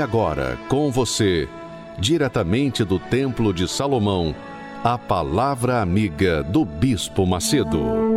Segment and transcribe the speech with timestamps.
[0.00, 1.46] E agora, com você,
[1.98, 4.34] diretamente do Templo de Salomão,
[4.82, 8.09] a Palavra Amiga do Bispo Macedo.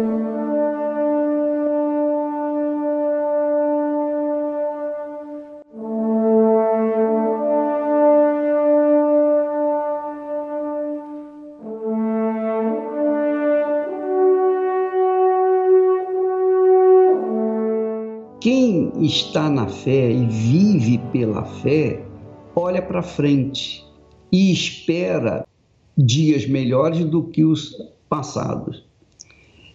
[19.06, 22.04] Está na fé e vive pela fé,
[22.56, 23.86] olha para frente
[24.32, 25.46] e espera
[25.98, 27.76] dias melhores do que os
[28.10, 28.86] passados.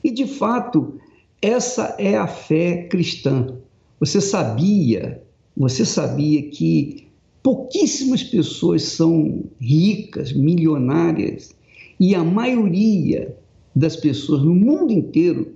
[0.02, 0.98] E de fato,
[1.42, 3.58] essa é a fé cristã.
[4.00, 5.22] Você sabia,
[5.56, 7.08] você sabia que
[7.42, 11.54] pouquíssimas pessoas são ricas, milionárias,
[12.00, 13.36] e a maioria
[13.74, 15.54] das pessoas no mundo inteiro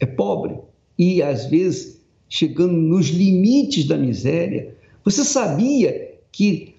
[0.00, 0.58] é pobre
[0.98, 2.03] e às vezes
[2.34, 4.76] chegando nos limites da miséria.
[5.04, 6.74] Você sabia que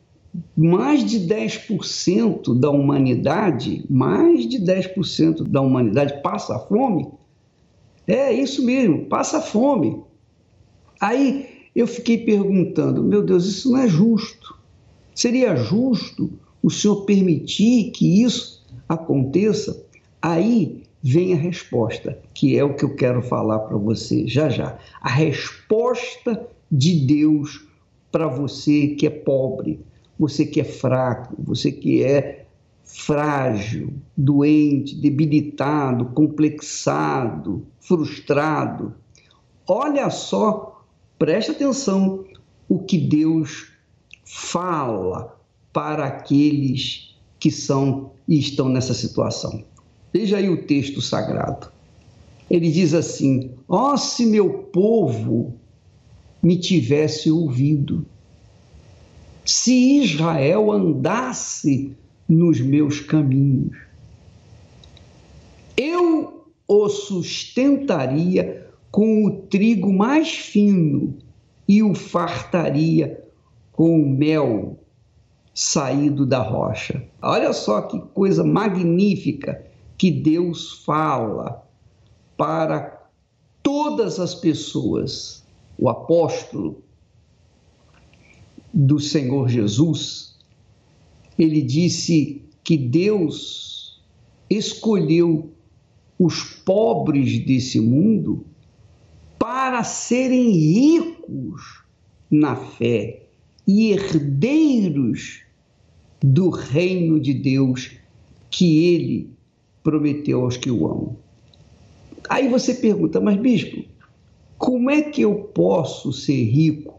[0.53, 7.07] mais de 10% da humanidade, mais de 10% da humanidade passa fome.
[8.05, 10.03] É isso mesmo, passa fome.
[10.99, 14.59] Aí eu fiquei perguntando, meu Deus, isso não é justo.
[15.13, 19.85] Seria justo o Senhor permitir que isso aconteça?
[20.21, 24.75] Aí vem a resposta, que é o que eu quero falar para você já já.
[24.99, 27.67] A resposta de Deus
[28.11, 29.79] para você que é pobre,
[30.17, 32.47] você que é fraco, você que é
[32.83, 38.95] frágil, doente, debilitado, complexado, frustrado.
[39.67, 40.83] Olha só,
[41.19, 42.25] preste atenção
[42.67, 43.71] o que Deus
[44.23, 45.37] fala
[45.71, 49.74] para aqueles que são e estão nessa situação.
[50.15, 51.69] Veja aí o texto sagrado.
[52.49, 55.59] Ele diz assim: Ó, oh, se meu povo
[56.41, 58.05] me tivesse ouvido,
[59.43, 61.93] se Israel andasse
[62.29, 63.75] nos meus caminhos,
[65.75, 71.17] eu o sustentaria com o trigo mais fino
[71.67, 73.21] e o fartaria
[73.73, 74.79] com o mel
[75.53, 77.03] saído da rocha.
[77.21, 79.64] Olha só que coisa magnífica
[79.97, 81.67] que Deus fala
[82.37, 83.09] para
[83.63, 85.43] todas as pessoas.
[85.77, 86.81] O apóstolo
[88.73, 90.37] do Senhor Jesus,
[91.37, 94.01] ele disse que Deus
[94.49, 95.53] escolheu
[96.17, 98.45] os pobres desse mundo
[99.37, 101.83] para serem ricos
[102.31, 103.27] na fé
[103.67, 105.41] e herdeiros
[106.21, 107.91] do reino de Deus
[108.49, 109.34] que ele
[109.85, 111.15] prometeu aos que o amam.
[112.27, 113.85] Aí você pergunta, mas bispo,
[114.57, 116.95] como é que eu posso ser rico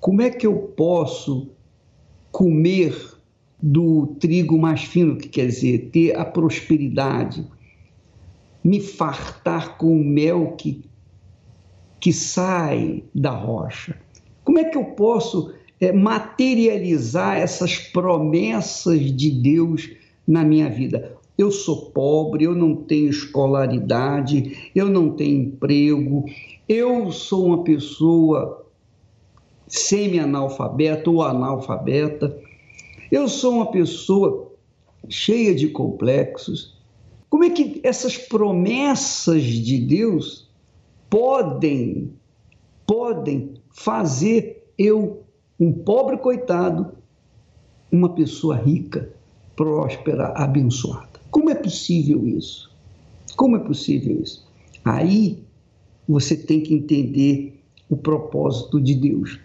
[0.00, 1.50] como é que eu posso
[2.30, 2.96] comer
[3.60, 7.44] do trigo mais fino, que quer dizer ter a prosperidade,
[8.62, 10.84] me fartar com o mel que,
[11.98, 13.98] que sai da rocha?
[14.44, 19.90] Como é que eu posso é, materializar essas promessas de Deus
[20.26, 21.17] na minha vida?
[21.38, 26.24] Eu sou pobre, eu não tenho escolaridade, eu não tenho emprego,
[26.68, 28.66] eu sou uma pessoa
[29.68, 32.36] semi-analfabeta ou analfabeta.
[33.10, 34.52] Eu sou uma pessoa
[35.08, 36.76] cheia de complexos.
[37.30, 40.50] Como é que essas promessas de Deus
[41.08, 42.12] podem
[42.88, 45.22] podem fazer eu,
[45.60, 46.92] um pobre coitado,
[47.92, 49.12] uma pessoa rica,
[49.54, 51.07] próspera, abençoada?
[51.30, 52.70] Como é possível isso?
[53.36, 54.46] Como é possível isso?
[54.84, 55.42] Aí
[56.08, 59.38] você tem que entender o propósito de Deus.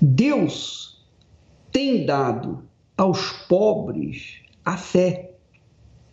[0.00, 1.04] Deus
[1.72, 2.62] tem dado
[2.96, 5.34] aos pobres a fé.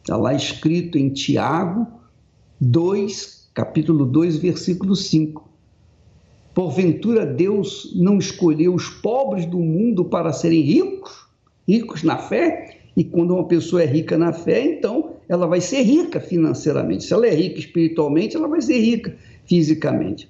[0.01, 1.87] Está lá escrito em Tiago
[2.59, 5.47] 2, capítulo 2, versículo 5.
[6.53, 11.27] Porventura Deus não escolheu os pobres do mundo para serem ricos,
[11.67, 15.83] ricos na fé, e quando uma pessoa é rica na fé, então ela vai ser
[15.83, 17.03] rica financeiramente.
[17.03, 19.15] Se ela é rica espiritualmente, ela vai ser rica
[19.45, 20.27] fisicamente.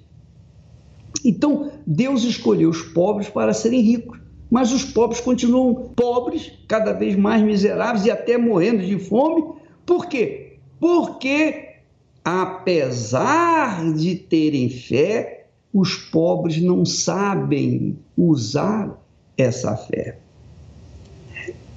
[1.24, 4.18] Então, Deus escolheu os pobres para serem ricos,
[4.50, 9.44] mas os pobres continuam pobres, cada vez mais miseráveis e até morrendo de fome.
[9.86, 10.58] Por quê?
[10.78, 11.76] Porque,
[12.22, 19.02] apesar de terem fé, os pobres não sabem usar
[19.38, 20.18] essa fé.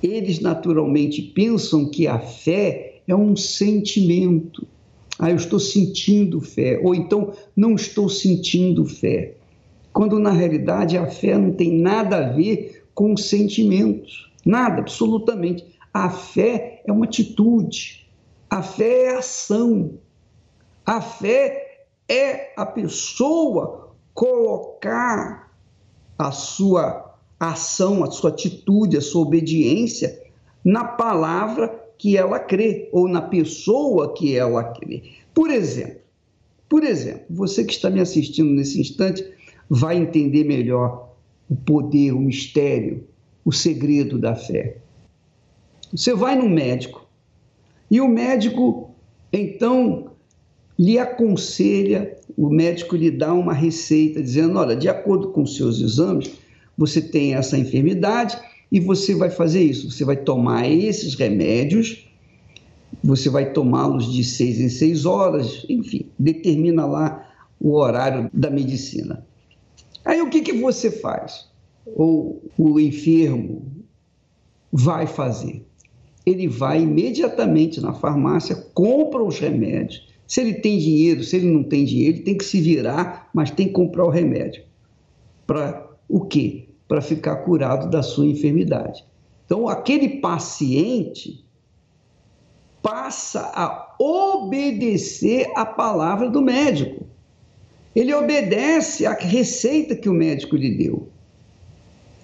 [0.02, 4.68] Eles naturalmente pensam que a fé é um sentimento.
[5.20, 9.36] Ah, eu estou sentindo fé, ou então não estou sentindo fé.
[9.94, 15.66] Quando na realidade a fé não tem nada a ver com sentimentos, nada, absolutamente.
[15.94, 18.08] A fé é uma atitude,
[18.50, 20.00] a fé é ação,
[20.86, 25.52] a fé é a pessoa colocar
[26.18, 27.11] a sua
[27.50, 30.22] ação, a sua atitude, a sua obediência
[30.64, 31.68] na palavra
[31.98, 35.04] que ela crê ou na pessoa que ela crê.
[35.34, 36.02] Por exemplo,
[36.70, 39.28] por exemplo, você que está me assistindo nesse instante
[39.70, 41.16] vai entender melhor
[41.50, 43.04] o poder, o mistério,
[43.44, 44.78] o segredo da fé.
[45.92, 47.08] Você vai no médico
[47.90, 48.92] e o médico
[49.34, 50.12] então
[50.78, 56.41] lhe aconselha, o médico lhe dá uma receita dizendo: olha, de acordo com seus exames,
[56.78, 58.38] você tem essa enfermidade
[58.72, 59.92] e você vai fazer isso.
[59.92, 62.08] Você vai tomar esses remédios,
[63.04, 67.28] você vai tomá-los de seis em seis horas, enfim, determina lá
[67.60, 69.26] o horário da medicina.
[70.04, 71.50] Aí o que, que você faz?
[71.86, 73.66] Ou o enfermo
[74.72, 75.66] vai fazer?
[76.26, 80.08] Ele vai imediatamente na farmácia, compra os remédios.
[80.28, 83.52] Se ele tem dinheiro, se ele não tem dinheiro, ele tem que se virar, mas
[83.52, 84.64] tem que comprar o remédio.
[85.46, 86.68] Para o quê?
[86.92, 89.06] para ficar curado da sua enfermidade.
[89.46, 91.42] Então, aquele paciente
[92.84, 97.06] passa a obedecer a palavra do médico.
[97.96, 101.08] Ele obedece à receita que o médico lhe deu.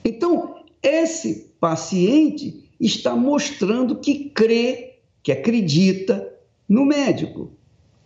[0.04, 6.30] Então, esse paciente está mostrando que crê, que acredita
[6.68, 7.54] no médico,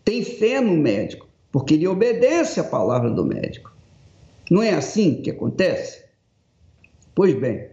[0.05, 3.71] tem fé no médico, porque ele obedece à palavra do médico.
[4.51, 6.03] Não é assim que acontece?
[7.15, 7.69] Pois bem,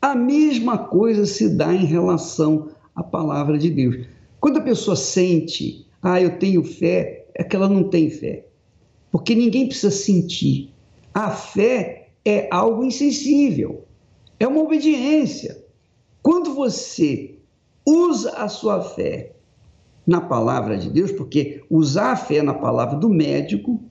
[0.00, 4.06] a mesma coisa se dá em relação à palavra de Deus.
[4.38, 8.46] Quando a pessoa sente, ah, eu tenho fé, é que ela não tem fé.
[9.10, 10.72] Porque ninguém precisa sentir.
[11.12, 13.84] A fé é algo insensível,
[14.38, 15.64] é uma obediência.
[16.22, 17.40] Quando você
[17.84, 19.32] usa a sua fé
[20.06, 23.82] na palavra de Deus, porque usar a fé na palavra do médico,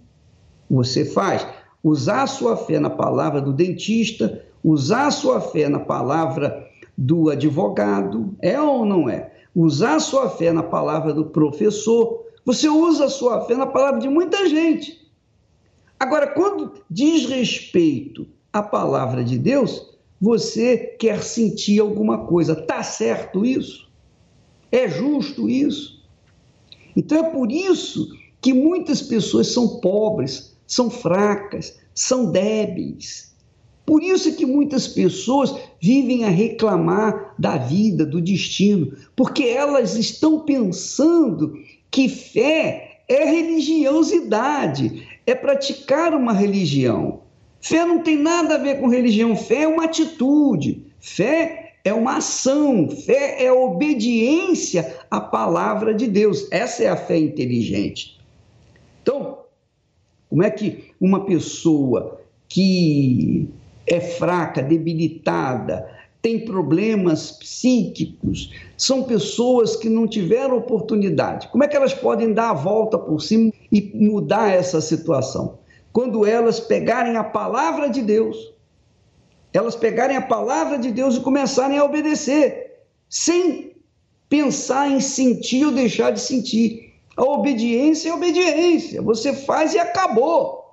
[0.70, 1.46] você faz.
[1.84, 7.30] Usar a sua fé na palavra do dentista, usar a sua fé na palavra do
[7.30, 9.32] advogado, é ou não é?
[9.56, 14.00] Usar a sua fé na palavra do professor, você usa a sua fé na palavra
[14.00, 15.08] de muita gente.
[16.00, 22.56] Agora, quando diz respeito à palavra de Deus, você quer sentir alguma coisa.
[22.56, 23.88] Tá certo isso?
[24.72, 26.04] É justo isso?
[26.96, 28.10] Então é por isso
[28.42, 33.34] que muitas pessoas são pobres, são fracas, são débeis.
[33.86, 40.42] Por isso que muitas pessoas vivem a reclamar da vida, do destino, porque elas estão
[40.42, 41.54] pensando
[41.90, 47.22] que fé é religiosidade, é praticar uma religião.
[47.62, 52.18] Fé não tem nada a ver com religião, fé é uma atitude, fé é uma
[52.18, 56.48] ação, fé é obediência à palavra de Deus.
[56.52, 58.20] Essa é a fé inteligente.
[59.02, 59.37] Então,
[60.30, 63.50] como é que uma pessoa que
[63.86, 65.90] é fraca, debilitada,
[66.22, 71.48] tem problemas psíquicos, são pessoas que não tiveram oportunidade.
[71.48, 75.60] Como é que elas podem dar a volta por cima e mudar essa situação?
[75.94, 78.54] Quando elas pegarem a palavra de Deus,
[79.54, 83.72] elas pegarem a palavra de Deus e começarem a obedecer, sem
[84.28, 86.87] pensar em sentir ou deixar de sentir.
[87.18, 90.68] A obediência é obediência, você faz e acabou.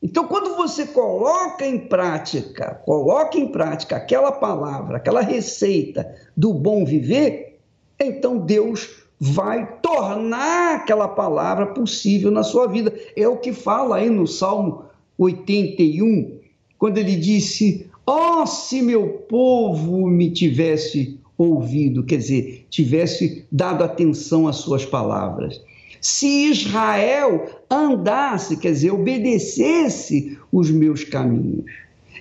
[0.00, 6.84] Então, quando você coloca em prática, coloca em prática aquela palavra, aquela receita do bom
[6.84, 7.58] viver,
[7.98, 12.92] então Deus vai tornar aquela palavra possível na sua vida.
[13.16, 14.84] É o que fala aí no Salmo
[15.18, 16.38] 81,
[16.78, 23.82] quando ele disse: Ó, oh, se meu povo me tivesse ouvido, quer dizer, tivesse dado
[23.82, 25.60] atenção às suas palavras.
[26.02, 31.70] Se Israel andasse, quer dizer, obedecesse os meus caminhos,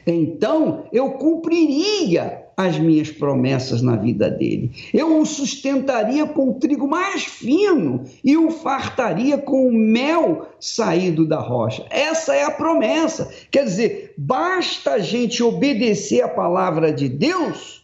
[0.05, 4.71] então eu cumpriria as minhas promessas na vida dele.
[4.93, 11.25] Eu o sustentaria com o trigo mais fino e o fartaria com o mel saído
[11.25, 11.85] da rocha.
[11.89, 13.31] Essa é a promessa.
[13.49, 17.83] Quer dizer, basta a gente obedecer a palavra de Deus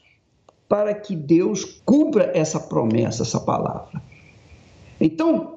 [0.69, 4.01] para que Deus cumpra essa promessa, essa palavra.
[4.99, 5.56] Então,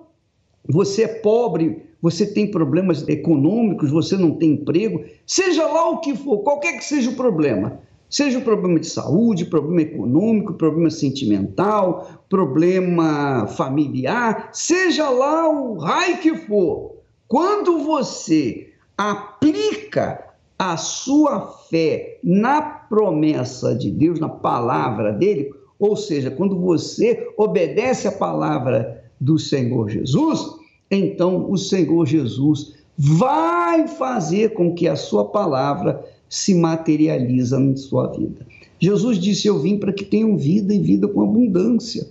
[0.69, 6.17] você é pobre, você tem problemas econômicos, você não tem emprego, seja lá o que
[6.17, 12.25] for, qualquer que seja o problema, seja um problema de saúde, problema econômico, problema sentimental,
[12.29, 16.97] problema familiar, seja lá o raio que for,
[17.29, 26.31] quando você aplica a sua fé na promessa de Deus, na palavra dele, ou seja,
[26.31, 30.55] quando você obedece a palavra do Senhor Jesus,
[30.91, 38.07] então o Senhor Jesus vai fazer com que a sua palavra se materializa na sua
[38.09, 38.47] vida.
[38.79, 42.09] Jesus disse: Eu vim para que tenham vida e vida com abundância.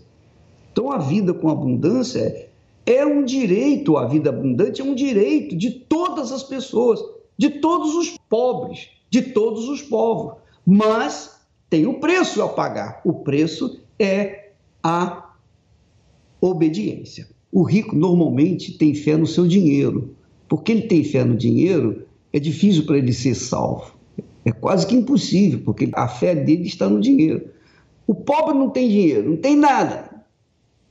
[0.72, 2.48] Então, a vida com abundância
[2.86, 7.00] é um direito, a vida abundante é um direito de todas as pessoas,
[7.38, 10.34] de todos os pobres, de todos os povos.
[10.66, 11.40] Mas
[11.70, 13.02] tem o preço a pagar.
[13.04, 14.52] O preço é
[14.84, 15.29] a
[16.42, 17.28] obediência.
[17.52, 20.16] O rico normalmente tem fé no seu dinheiro.
[20.48, 22.04] Porque ele tem fé no dinheiro,
[22.34, 23.94] é difícil para ele ser salvo.
[24.44, 27.50] É quase que impossível, porque a fé dele está no dinheiro.
[28.08, 30.24] O pobre não tem dinheiro, não tem nada.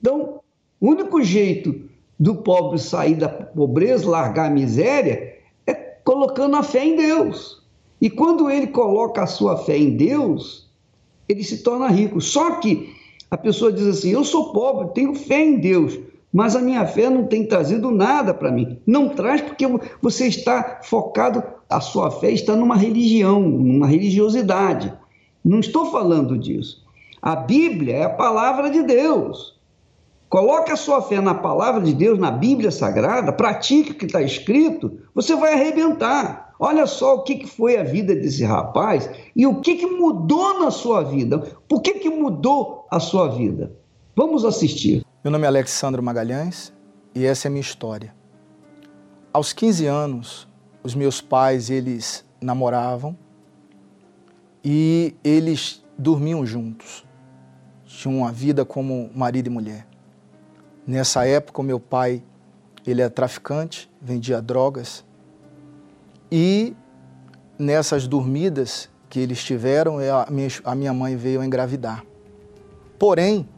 [0.01, 0.41] Então,
[0.81, 1.89] o único jeito
[2.19, 5.37] do pobre sair da pobreza, largar a miséria,
[5.67, 7.63] é colocando a fé em Deus.
[8.01, 10.71] E quando ele coloca a sua fé em Deus,
[11.29, 12.21] ele se torna rico.
[12.21, 12.95] Só que
[13.31, 15.99] a pessoa diz assim: Eu sou pobre, tenho fé em Deus,
[16.33, 18.79] mas a minha fé não tem trazido nada para mim.
[18.87, 19.67] Não traz porque
[20.01, 24.93] você está focado, a sua fé está numa religião, numa religiosidade.
[25.45, 26.85] Não estou falando disso.
[27.21, 29.59] A Bíblia é a palavra de Deus.
[30.29, 34.21] Coloque a sua fé na palavra de Deus, na Bíblia Sagrada, pratique o que está
[34.21, 36.48] escrito, você vai arrebentar.
[36.61, 40.59] Olha só o que, que foi a vida desse rapaz e o que, que mudou
[40.59, 41.39] na sua vida.
[41.69, 43.73] Por que, que mudou a sua vida?
[44.17, 45.05] Vamos assistir.
[45.23, 46.73] Meu nome é Alexandre Magalhães
[47.15, 48.13] e essa é a minha história.
[49.33, 50.49] Aos 15 anos,
[50.83, 53.17] os meus pais, eles namoravam
[54.65, 57.07] e eles dormiam juntos.
[57.85, 59.87] Tinham uma vida como marido e mulher.
[60.85, 62.23] Nessa época, meu pai,
[62.85, 65.07] ele é traficante, vendia drogas
[66.31, 66.77] e
[67.59, 72.05] nessas dormidas que eles tiveram, é a minha mãe veio a engravidar.
[72.99, 73.49] Porém,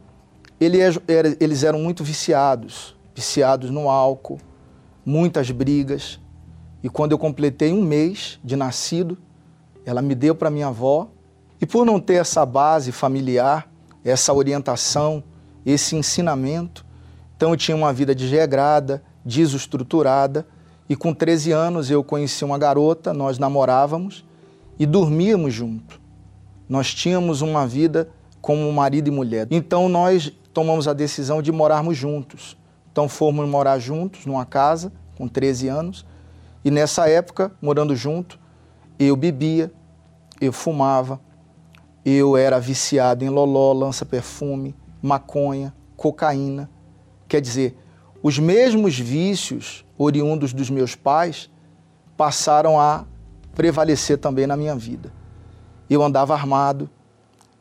[0.59, 4.39] eles eram muito viciados, viciados no álcool,
[5.05, 6.19] muitas brigas.
[6.83, 9.17] E quando eu completei um mês de nascido,
[9.85, 11.09] ela me deu para minha avó.
[11.59, 13.69] E por não ter essa base familiar,
[14.03, 15.23] essa orientação,
[15.65, 16.85] esse ensinamento,
[17.35, 20.47] então eu tinha uma vida desregrada, desestruturada
[20.91, 24.25] e com 13 anos eu conheci uma garota, nós namorávamos
[24.77, 26.01] e dormíamos junto.
[26.67, 28.09] Nós tínhamos uma vida
[28.41, 29.47] como marido e mulher.
[29.51, 32.57] Então nós tomamos a decisão de morarmos juntos.
[32.91, 36.05] Então fomos morar juntos numa casa com 13 anos.
[36.61, 38.37] E nessa época, morando junto,
[38.99, 39.71] eu bebia,
[40.41, 41.21] eu fumava,
[42.03, 46.69] eu era viciado em loló, lança-perfume, maconha, cocaína.
[47.29, 47.77] Quer dizer,
[48.23, 51.49] os mesmos vícios oriundos dos meus pais
[52.15, 53.05] passaram a
[53.55, 55.11] prevalecer também na minha vida.
[55.89, 56.89] Eu andava armado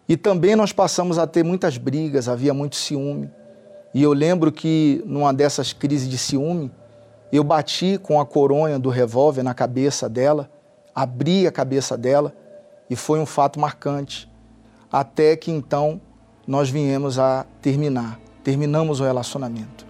[0.09, 3.31] e também nós passamos a ter muitas brigas, havia muito ciúme.
[3.95, 6.71] E eu lembro que numa dessas crises de ciúme,
[7.33, 10.51] eu bati com a coronha do revólver na cabeça dela,
[10.95, 12.35] abri a cabeça dela
[12.89, 14.31] e foi um fato marcante.
[14.93, 16.01] Até que então
[16.47, 19.90] nós viemos a terminar, terminamos o relacionamento.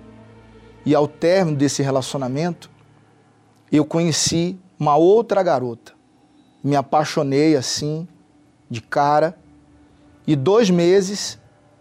[0.85, 2.71] E ao término desse relacionamento,
[3.71, 5.93] eu conheci uma outra garota.
[6.63, 8.09] Me apaixonei assim,
[8.69, 9.37] de cara.
[10.27, 11.39] E dois meses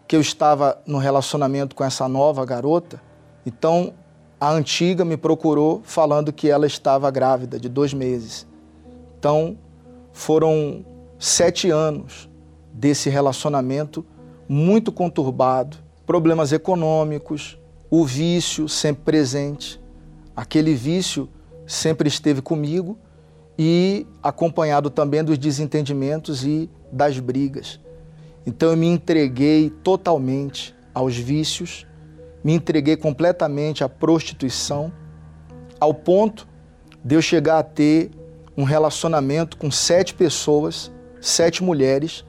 [0.07, 2.99] que eu estava no relacionamento com essa nova garota,
[3.45, 3.93] então
[4.41, 8.47] a antiga me procurou falando que ela estava grávida de dois meses.
[9.19, 9.57] Então
[10.11, 10.83] foram
[11.19, 12.29] sete anos
[12.73, 14.05] desse relacionamento
[14.47, 17.58] muito conturbado, problemas econômicos,
[17.89, 19.81] o vício sempre presente.
[20.35, 21.27] Aquele vício
[21.65, 22.97] sempre esteve comigo
[23.57, 27.79] e acompanhado também dos desentendimentos e das brigas.
[28.45, 31.85] Então eu me entreguei totalmente aos vícios,
[32.43, 34.91] me entreguei completamente à prostituição,
[35.79, 36.47] ao ponto
[37.03, 38.11] de eu chegar a ter
[38.55, 40.91] um relacionamento com sete pessoas,
[41.21, 42.25] sete mulheres,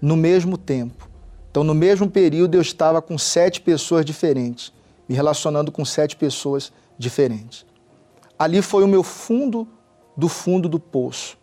[0.00, 1.08] no mesmo tempo.
[1.50, 4.72] Então, no mesmo período, eu estava com sete pessoas diferentes,
[5.08, 7.66] me relacionando com sete pessoas diferentes.
[8.38, 9.66] Ali foi o meu fundo
[10.16, 11.36] do fundo do poço,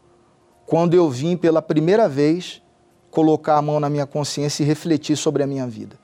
[0.65, 2.61] quando eu vim pela primeira vez
[3.09, 5.99] colocar a mão na minha consciência e refletir sobre a minha vida.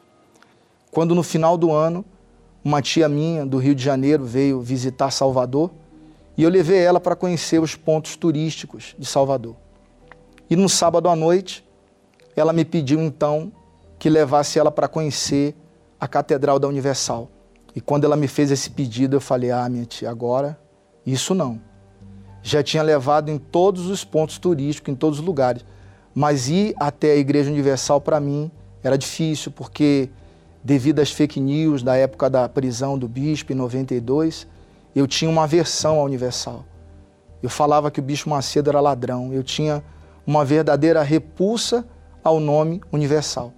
[0.92, 2.04] Quando no final do ano,
[2.64, 5.72] uma tia minha do Rio de Janeiro veio visitar Salvador
[6.36, 9.56] e eu levei ela para conhecer os pontos turísticos de Salvador.
[10.50, 11.66] E no sábado à noite,
[12.36, 13.52] ela me pediu então
[13.98, 15.56] que levasse ela para conhecer
[16.00, 17.30] a Catedral da Universal.
[17.78, 20.60] E quando ela me fez esse pedido, eu falei: Ah, minha tia, agora
[21.06, 21.62] isso não.
[22.42, 25.64] Já tinha levado em todos os pontos turísticos, em todos os lugares.
[26.12, 28.50] Mas ir até a Igreja Universal para mim
[28.82, 30.10] era difícil, porque
[30.64, 34.48] devido às fake news da época da prisão do bispo em 92,
[34.96, 36.66] eu tinha uma aversão à Universal.
[37.44, 39.32] Eu falava que o Bispo Macedo era ladrão.
[39.32, 39.84] Eu tinha
[40.26, 41.88] uma verdadeira repulsa
[42.24, 43.54] ao nome Universal.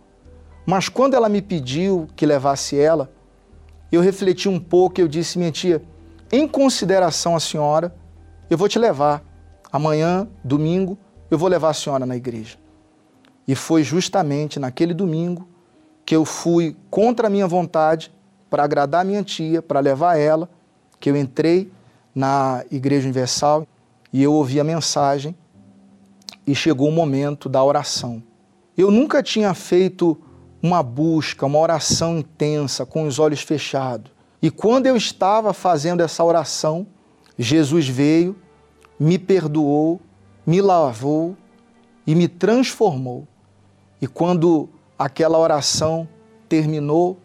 [0.66, 3.10] Mas quando ela me pediu que levasse ela,
[3.96, 5.82] eu refleti um pouco e eu disse, minha tia,
[6.32, 7.96] em consideração à senhora,
[8.50, 9.24] eu vou te levar.
[9.72, 10.98] Amanhã, domingo,
[11.30, 12.58] eu vou levar a senhora na igreja.
[13.48, 15.48] E foi justamente naquele domingo
[16.06, 18.12] que eu fui contra a minha vontade
[18.50, 20.50] para agradar a minha tia, para levar ela,
[21.00, 21.72] que eu entrei
[22.14, 23.68] na Igreja Universal
[24.12, 25.36] e eu ouvi a mensagem
[26.46, 28.24] e chegou o momento da oração.
[28.76, 30.18] Eu nunca tinha feito
[30.62, 34.12] uma busca, uma oração intensa, com os olhos fechados.
[34.42, 36.88] E quando eu estava fazendo essa oração,
[37.38, 38.36] Jesus veio,
[39.00, 40.00] me perdoou,
[40.46, 41.36] me lavou
[42.06, 43.28] e me transformou.
[44.02, 46.08] E quando aquela oração
[46.48, 47.18] terminou,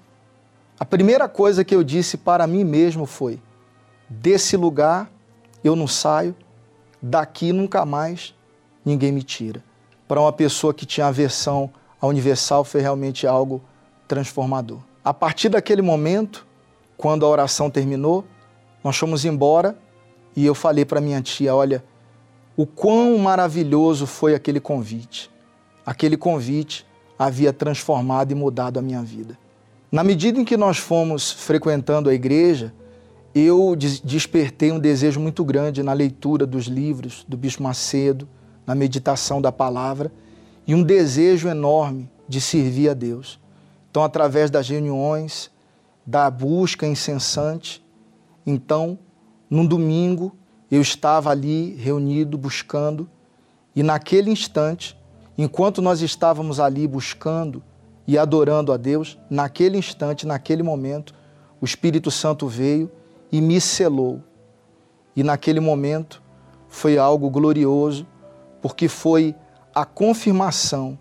[0.79, 3.41] a primeira coisa que eu disse para mim mesmo foi:
[4.09, 5.11] desse lugar
[5.63, 6.35] eu não saio,
[7.01, 8.35] daqui nunca mais
[8.85, 9.63] ninguém me tira.
[10.07, 11.71] Para uma pessoa que tinha aversão
[12.05, 13.63] a Universal foi realmente algo
[14.07, 14.79] transformador.
[15.03, 16.47] A partir daquele momento,
[16.99, 18.27] quando a oração terminou,
[18.83, 19.75] nós fomos embora
[20.37, 21.83] e eu falei para minha tia: olha,
[22.55, 25.31] o quão maravilhoso foi aquele convite.
[25.87, 26.87] Aquele convite
[27.19, 29.39] havia transformado e mudado a minha vida.
[29.91, 32.75] Na medida em que nós fomos frequentando a igreja,
[33.35, 38.29] eu despertei um desejo muito grande na leitura dos livros do Bispo Macedo,
[38.67, 40.13] na meditação da palavra
[40.67, 43.39] e um desejo enorme de servir a Deus.
[43.91, 45.51] Então, através das reuniões,
[46.07, 47.85] da busca incessante,
[48.47, 48.99] então,
[49.49, 50.37] num domingo,
[50.71, 53.09] eu estava ali reunido, buscando,
[53.75, 54.99] e naquele instante,
[55.37, 57.63] enquanto nós estávamos ali buscando
[58.07, 61.15] e adorando a Deus, naquele instante, naquele momento,
[61.61, 62.91] o Espírito Santo veio
[63.33, 64.23] e me selou.
[65.17, 66.23] E naquele momento
[66.69, 68.07] foi algo glorioso,
[68.61, 69.35] porque foi
[69.75, 70.97] a confirmação,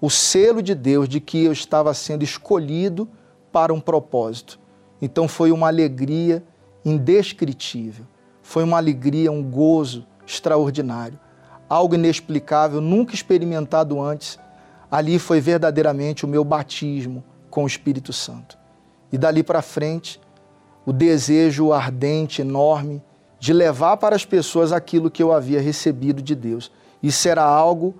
[0.00, 3.08] o selo de Deus de que eu estava sendo escolhido
[3.52, 4.58] para um propósito.
[5.00, 6.42] Então foi uma alegria
[6.84, 8.06] indescritível,
[8.42, 11.18] foi uma alegria, um gozo extraordinário,
[11.68, 14.38] algo inexplicável, nunca experimentado antes.
[14.90, 18.58] Ali foi verdadeiramente o meu batismo com o Espírito Santo.
[19.12, 20.20] E dali para frente,
[20.86, 23.02] o desejo ardente, enorme,
[23.38, 26.70] de levar para as pessoas aquilo que eu havia recebido de Deus.
[27.02, 27.94] Isso era algo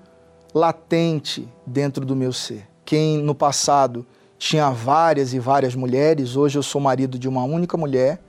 [0.55, 2.69] latente dentro do meu ser.
[2.85, 4.07] Quem no passado
[4.38, 8.23] tinha várias e várias mulheres, hoje eu sou marido de uma única mulher.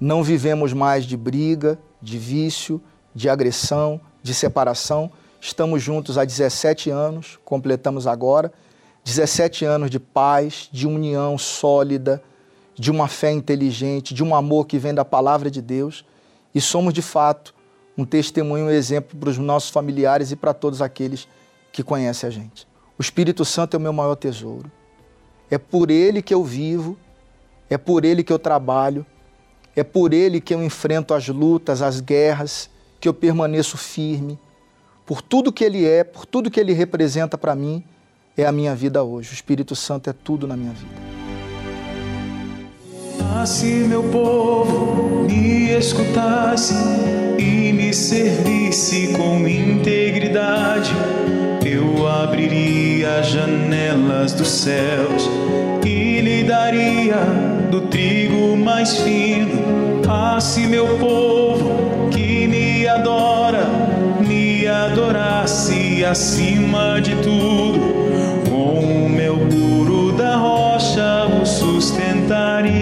[0.00, 2.82] Não vivemos mais de briga, de vício,
[3.14, 5.12] de agressão, de separação.
[5.40, 8.52] Estamos juntos há 17 anos, completamos agora.
[9.04, 12.20] 17 anos de paz, de união sólida,
[12.74, 16.04] de uma fé inteligente, de um amor que vem da palavra de Deus.
[16.54, 17.54] E somos, de fato,
[17.96, 21.28] um testemunho, um exemplo para os nossos familiares e para todos aqueles
[21.72, 22.66] que conhece a gente.
[22.98, 24.70] O Espírito Santo é o meu maior tesouro.
[25.50, 26.98] É por ele que eu vivo,
[27.68, 29.06] é por ele que eu trabalho,
[29.74, 32.68] é por ele que eu enfrento as lutas, as guerras,
[33.00, 34.38] que eu permaneço firme.
[35.06, 37.82] Por tudo que ele é, por tudo que ele representa para mim,
[38.36, 39.30] é a minha vida hoje.
[39.30, 41.20] O Espírito Santo é tudo na minha vida.
[43.46, 46.74] Se meu povo me escutasse
[47.38, 50.92] e me servisse com integridade
[51.72, 55.30] eu abriria as janelas dos céus
[55.84, 57.16] e lhe daria
[57.70, 60.00] do trigo mais fino.
[60.08, 63.64] Ah, se meu povo que me adora
[64.20, 67.80] me adorasse acima de tudo,
[68.48, 72.79] com o meu puro da rocha o sustentaria.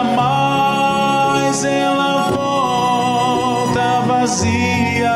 [0.00, 5.12] jamais ela volta vazia.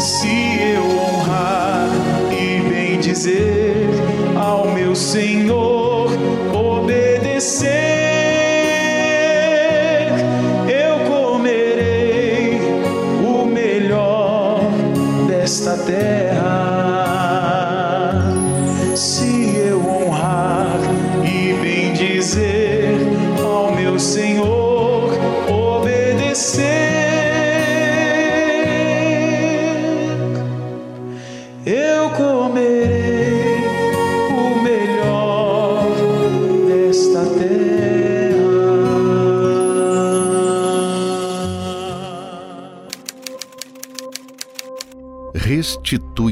[0.00, 1.88] Se eu honrar
[2.32, 3.88] e bem dizer
[4.36, 5.75] ao meu Senhor.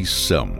[0.04, 0.50] Restituição.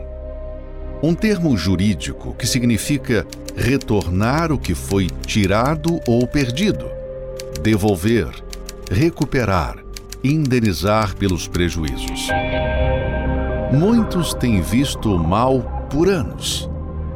[1.03, 6.89] Um termo jurídico que significa retornar o que foi tirado ou perdido,
[7.61, 8.27] devolver,
[8.89, 9.77] recuperar,
[10.23, 12.27] indenizar pelos prejuízos.
[13.71, 16.67] Muitos têm visto o mal por anos,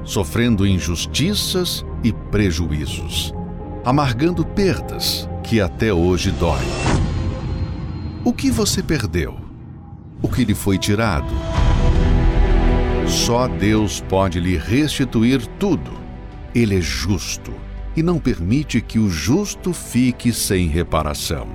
[0.03, 3.33] sofrendo injustiças e prejuízos,
[3.83, 6.67] amargando perdas que até hoje doem.
[8.23, 9.35] O que você perdeu?
[10.21, 11.33] O que lhe foi tirado?
[13.09, 15.91] Só Deus pode lhe restituir tudo.
[16.53, 17.51] Ele é justo
[17.95, 21.47] e não permite que o justo fique sem reparação.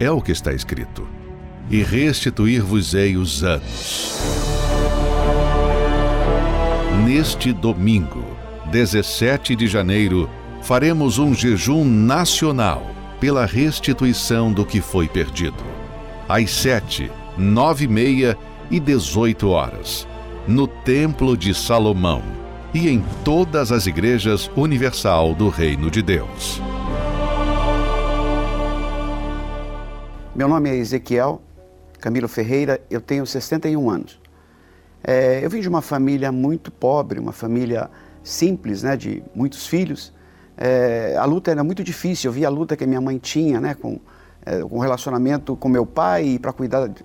[0.00, 1.06] É o que está escrito.
[1.70, 4.20] E restituir-vos-ei os anos.
[7.06, 8.24] Neste domingo,
[8.72, 10.28] 17 de janeiro,
[10.60, 15.62] faremos um jejum nacional pela restituição do que foi perdido.
[16.28, 18.36] Às sete, nove e meia
[18.70, 20.06] e dezoito horas,
[20.46, 22.22] no Templo de Salomão
[22.72, 26.60] e em todas as igrejas universal do Reino de Deus.
[30.34, 31.42] Meu nome é Ezequiel
[32.00, 34.18] Camilo Ferreira, eu tenho 61 anos.
[35.04, 37.90] É, eu vim de uma família muito pobre, uma família
[38.22, 40.12] simples, né, de muitos filhos.
[40.56, 43.74] É, a luta era muito difícil, eu via a luta que minha mãe tinha, né,
[43.74, 44.00] com,
[44.44, 47.04] é, com relacionamento com meu pai para cuidar de,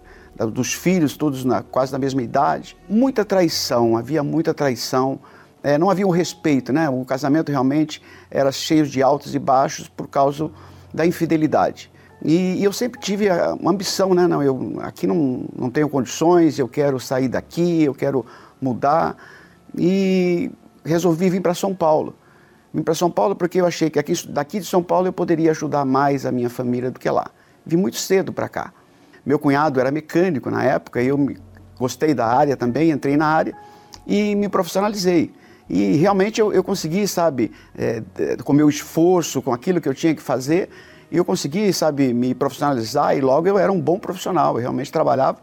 [0.52, 2.76] dos filhos, todos na, quase na mesma idade.
[2.90, 5.20] Muita traição, havia muita traição.
[5.64, 6.90] É, não havia um respeito, né?
[6.90, 10.52] O casamento realmente era cheio de altos e baixos por causa
[10.94, 11.92] da infidelidade.
[12.24, 13.28] E, e, eu sempre tive
[13.60, 14.28] uma ambição, né?
[14.28, 18.26] Não, eu aqui não, não tenho condições, eu quero sair daqui, eu quero
[18.62, 19.16] mudar.
[19.78, 20.52] E
[20.84, 22.16] resolvi vir para São Paulo.
[22.74, 25.52] Vim para São Paulo porque eu achei que aqui, daqui de São Paulo eu poderia
[25.52, 27.28] ajudar mais a minha família do que lá.
[27.66, 28.74] Vim muito cedo para cá.
[29.26, 31.38] Meu cunhado era mecânico na época e eu me,
[31.78, 33.56] gostei da área também, entrei na área
[34.06, 35.34] e me profissionalizei.
[35.70, 38.04] E realmente eu, eu consegui, sabe, é,
[38.44, 40.70] com meu esforço, com aquilo que eu tinha que fazer,
[41.12, 45.40] eu consegui, sabe, me profissionalizar e logo eu era um bom profissional, eu realmente trabalhava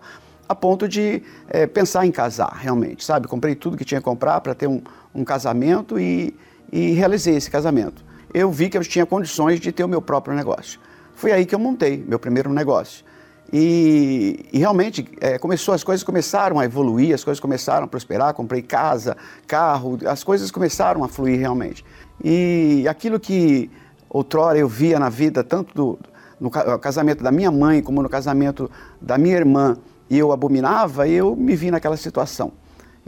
[0.49, 3.27] a ponto de é, pensar em casar, realmente, sabe?
[3.27, 4.83] Comprei tudo que tinha que comprar para ter um,
[5.15, 6.37] um casamento e,
[6.71, 8.05] e realizei esse casamento.
[8.35, 10.79] Eu vi que eu tinha condições de ter o meu próprio negócio.
[11.15, 13.05] Foi aí que eu montei meu primeiro negócio.
[13.53, 18.33] E, e realmente é, começou, as coisas começaram a evoluir, as coisas começaram a prosperar.
[18.33, 21.85] Comprei casa, carro, as coisas começaram a fluir realmente.
[22.25, 23.71] E aquilo que
[24.09, 25.99] outrora eu via na vida, tanto do,
[26.41, 29.77] no casamento da minha mãe como no casamento da minha irmã,
[30.09, 32.53] e eu abominava, eu me vi naquela situação.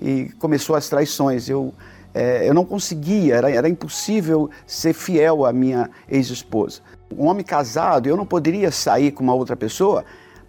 [0.01, 1.49] E começou as traições.
[1.49, 1.73] Eu,
[2.13, 6.81] é, eu não conseguia, era, era impossível ser fiel à minha ex-esposa.
[7.17, 10.05] Um homem casado, eu não poderia sair com uma outra pessoa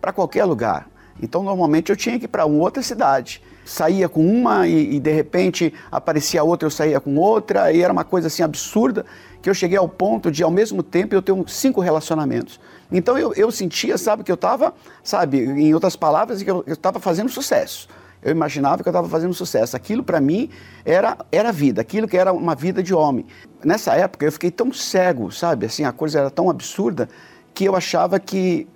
[0.05, 0.87] para qualquer lugar.
[1.19, 3.41] Então, normalmente, eu tinha que ir para uma outra cidade.
[3.65, 7.91] Saía com uma e, e, de repente aparecia outra, eu saía com outra, e era
[7.91, 9.03] uma coisa assim absurda
[9.41, 12.59] que eu cheguei ao ponto de, ao mesmo tempo, eu ter cinco relacionamentos.
[12.91, 16.99] Então eu, eu sentia, sabe, que eu estava, sabe, em outras palavras, que eu estava
[16.99, 17.87] fazendo sucesso.
[18.21, 19.75] Eu imaginava que eu estava fazendo sucesso.
[19.75, 20.51] Aquilo para mim
[20.83, 23.25] era, era vida, aquilo que era uma vida de homem.
[23.63, 27.09] Nessa época eu fiquei tão cego, sabe, assim, a coisa era tão absurda
[27.55, 28.67] que eu achava que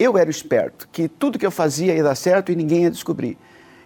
[0.00, 3.36] eu era esperto, que tudo que eu fazia ia dar certo e ninguém ia descobrir.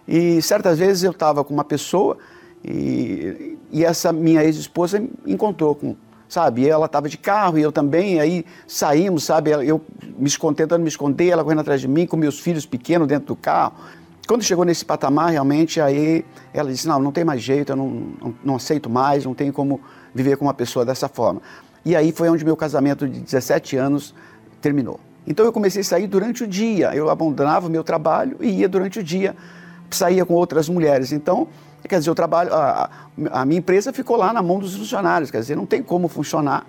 [0.07, 2.17] E certas vezes eu estava com uma pessoa
[2.63, 5.93] e, e essa minha ex-esposa me encontrou com
[6.27, 6.61] sabe?
[6.61, 9.51] E ela estava de carro e eu também, aí saímos, sabe?
[9.51, 9.81] Eu
[10.17, 13.35] me tentando me esconder, ela correndo atrás de mim com meus filhos pequenos dentro do
[13.35, 13.73] carro.
[14.27, 17.89] Quando chegou nesse patamar, realmente, aí ela disse: Não, não tem mais jeito, eu não,
[17.89, 19.79] não, não aceito mais, não tenho como
[20.15, 21.41] viver com uma pessoa dessa forma.
[21.85, 24.15] E aí foi onde meu casamento de 17 anos
[24.61, 24.99] terminou.
[25.27, 28.69] Então eu comecei a sair durante o dia, eu abandonava o meu trabalho e ia
[28.69, 29.35] durante o dia,
[29.89, 31.11] saía com outras mulheres.
[31.11, 31.47] Então
[31.87, 32.89] Quer dizer, o trabalho, a,
[33.31, 36.65] a minha empresa ficou lá na mão dos funcionários, quer dizer, não tem como funcionar.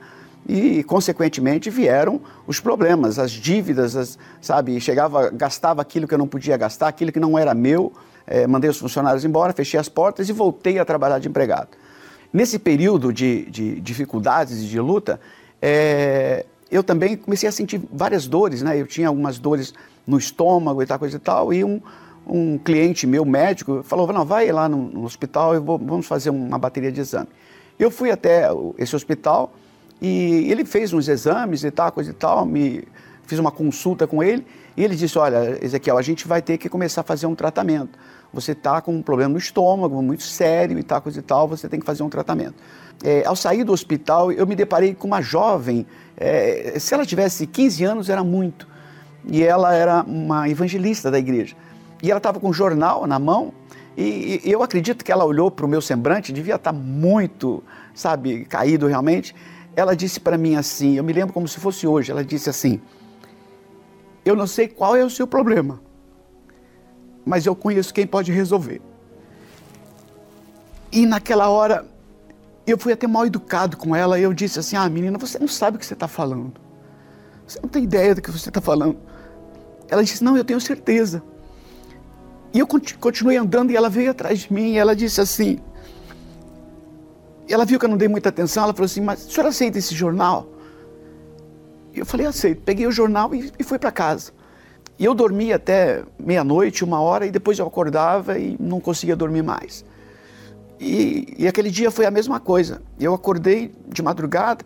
[0.48, 4.80] e, consequentemente, vieram os problemas, as dívidas, as, sabe?
[4.80, 7.92] Chegava, gastava aquilo que eu não podia gastar, aquilo que não era meu.
[8.26, 11.68] É, mandei os funcionários embora, fechei as portas e voltei a trabalhar de empregado.
[12.32, 15.18] Nesse período de, de dificuldades e de luta,
[15.60, 18.80] é, eu também comecei a sentir várias dores, né?
[18.80, 19.72] Eu tinha algumas dores
[20.06, 21.80] no estômago e tal, coisa e tal, e um,
[22.26, 26.58] um cliente meu, médico, falou, não, vai lá no, no hospital e vamos fazer uma
[26.58, 27.28] bateria de exame.
[27.78, 28.48] Eu fui até
[28.78, 29.52] esse hospital
[30.00, 32.84] e ele fez uns exames e tal, coisa e tal, me
[33.26, 36.68] fiz uma consulta com ele e ele disse, olha, Ezequiel, a gente vai ter que
[36.68, 37.98] começar a fazer um tratamento.
[38.32, 41.68] Você está com um problema no estômago muito sério e tal, coisa e tal, você
[41.68, 42.54] tem que fazer um tratamento.
[43.02, 45.86] É, ao sair do hospital, eu me deparei com uma jovem,
[46.16, 48.68] é, se ela tivesse 15 anos era muito,
[49.26, 51.56] e ela era uma evangelista da igreja.
[52.02, 53.52] E ela estava com um jornal na mão,
[53.96, 57.62] e, e eu acredito que ela olhou para o meu semblante, devia estar tá muito,
[57.94, 59.34] sabe, caído realmente.
[59.74, 62.80] Ela disse para mim assim, eu me lembro como se fosse hoje, ela disse assim:
[64.26, 65.80] Eu não sei qual é o seu problema,
[67.24, 68.82] mas eu conheço quem pode resolver.
[70.90, 71.86] E naquela hora,
[72.66, 75.46] eu fui até mal educado com ela, e eu disse assim: Ah, menina, você não
[75.46, 76.54] sabe o que você está falando.
[77.46, 78.98] Você não tem ideia do que você está falando.
[79.88, 81.22] Ela disse: Não, eu tenho certeza.
[82.52, 85.60] E eu continuei andando e ela veio atrás de mim e ela disse assim.
[87.48, 89.78] Ela viu que eu não dei muita atenção, ela falou assim: Mas a senhora aceita
[89.78, 90.48] esse jornal?
[91.96, 92.60] E eu falei: Aceito.
[92.62, 94.32] Peguei o jornal e, e fui para casa.
[94.98, 99.42] E eu dormi até meia-noite, uma hora, e depois eu acordava e não conseguia dormir
[99.42, 99.84] mais.
[100.78, 102.82] E, e, aquele dia foi a mesma coisa.
[103.00, 104.64] Eu acordei de madrugada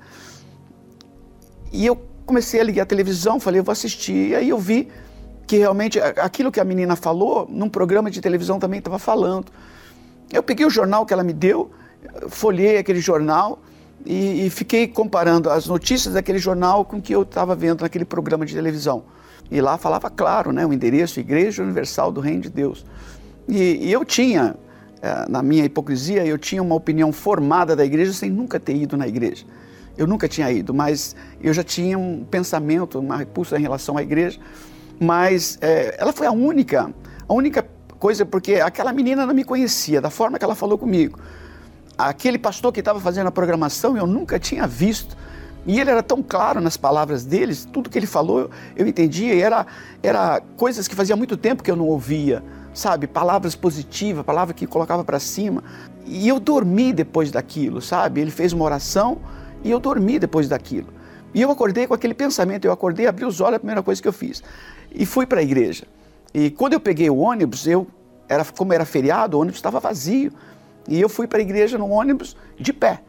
[1.72, 4.30] e eu comecei a ligar a televisão, falei, eu vou assistir.
[4.30, 4.88] E aí eu vi
[5.46, 9.52] que realmente aquilo que a menina falou, num programa de televisão também estava falando.
[10.32, 11.70] Eu peguei o jornal que ela me deu,
[12.28, 13.60] folhei aquele jornal
[14.04, 18.04] e, e fiquei comparando as notícias daquele jornal com o que eu estava vendo naquele
[18.04, 19.04] programa de televisão.
[19.50, 22.84] E lá falava claro, né, o endereço Igreja Universal do Reino de Deus.
[23.48, 24.54] E, e eu tinha,
[25.02, 28.96] eh, na minha hipocrisia, eu tinha uma opinião formada da igreja sem nunca ter ido
[28.96, 29.44] na igreja.
[29.98, 34.02] Eu nunca tinha ido, mas eu já tinha um pensamento, uma repulsa em relação à
[34.02, 34.38] igreja
[35.00, 36.92] mas é, ela foi a única,
[37.26, 37.66] a única
[37.98, 41.18] coisa, porque aquela menina não me conhecia, da forma que ela falou comigo.
[42.08, 45.16] Aquele pastor que estava fazendo a programação eu nunca tinha visto.
[45.66, 49.42] E ele era tão claro nas palavras deles, tudo que ele falou eu entendia, e
[49.42, 49.66] era,
[50.02, 53.06] era coisas que fazia muito tempo que eu não ouvia, sabe?
[53.06, 55.62] Palavras positivas, palavras que colocava para cima.
[56.06, 58.22] E eu dormi depois daquilo, sabe?
[58.22, 59.18] Ele fez uma oração
[59.62, 60.88] e eu dormi depois daquilo.
[61.34, 64.08] E eu acordei com aquele pensamento, eu acordei, abri os olhos, a primeira coisa que
[64.08, 64.42] eu fiz
[64.92, 65.84] e fui para a igreja.
[66.32, 67.86] E quando eu peguei o ônibus, eu
[68.28, 70.32] era como era feriado, o ônibus estava vazio.
[70.88, 73.02] E eu fui para a igreja no ônibus de pé.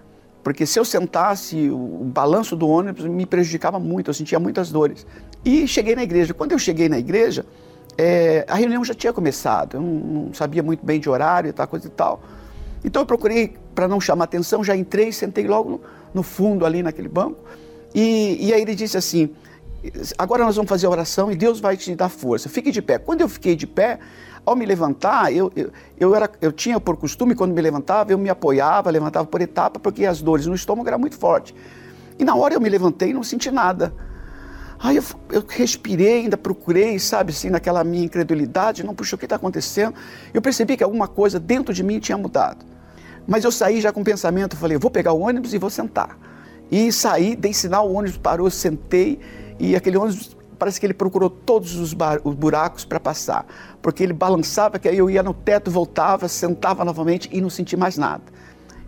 [0.43, 5.05] Porque se eu sentasse, o, balanço do ônibus me prejudicava muito, eu sentia muitas dores.
[5.45, 6.33] E cheguei na igreja.
[6.33, 7.45] Quando eu cheguei na igreja,
[7.97, 9.75] é, a reunião já tinha começado.
[9.77, 9.93] Eu não,
[10.25, 12.21] não, sabia muito bem de horário e tal, coisa e tal.
[12.83, 15.81] Então eu procurei, para não chamar atenção, já entrei, sentei logo no,
[16.13, 17.39] no fundo ali naquele banco.
[17.93, 19.29] E, e aí ele disse assim:
[20.17, 22.49] agora nós vamos fazer a oração e Deus vai te dar força.
[22.49, 22.97] Fique de pé.
[22.97, 23.99] Quando eu fiquei de pé,
[24.45, 28.17] ao me levantar, eu, eu, eu, era, eu tinha por costume, quando me levantava, eu
[28.17, 31.53] me apoiava, levantava por etapa, porque as dores no estômago eram muito fortes.
[32.17, 33.93] E na hora eu me levantei e não senti nada.
[34.79, 39.25] Aí eu, eu, respirei, ainda procurei, sabe, assim, naquela minha incredulidade, não, puxa, o que
[39.25, 39.93] está acontecendo?
[40.33, 42.65] Eu percebi que alguma coisa dentro de mim tinha mudado.
[43.27, 46.17] Mas eu saí já com o pensamento, falei, vou pegar o ônibus e vou sentar.
[46.71, 49.19] E saí, dei sinal, o ônibus parou, sentei
[49.59, 53.47] e aquele ônibus parece que ele procurou todos os, os buracos para passar,
[53.81, 57.75] porque ele balançava, que aí eu ia no teto, voltava, sentava novamente e não senti
[57.75, 58.21] mais nada.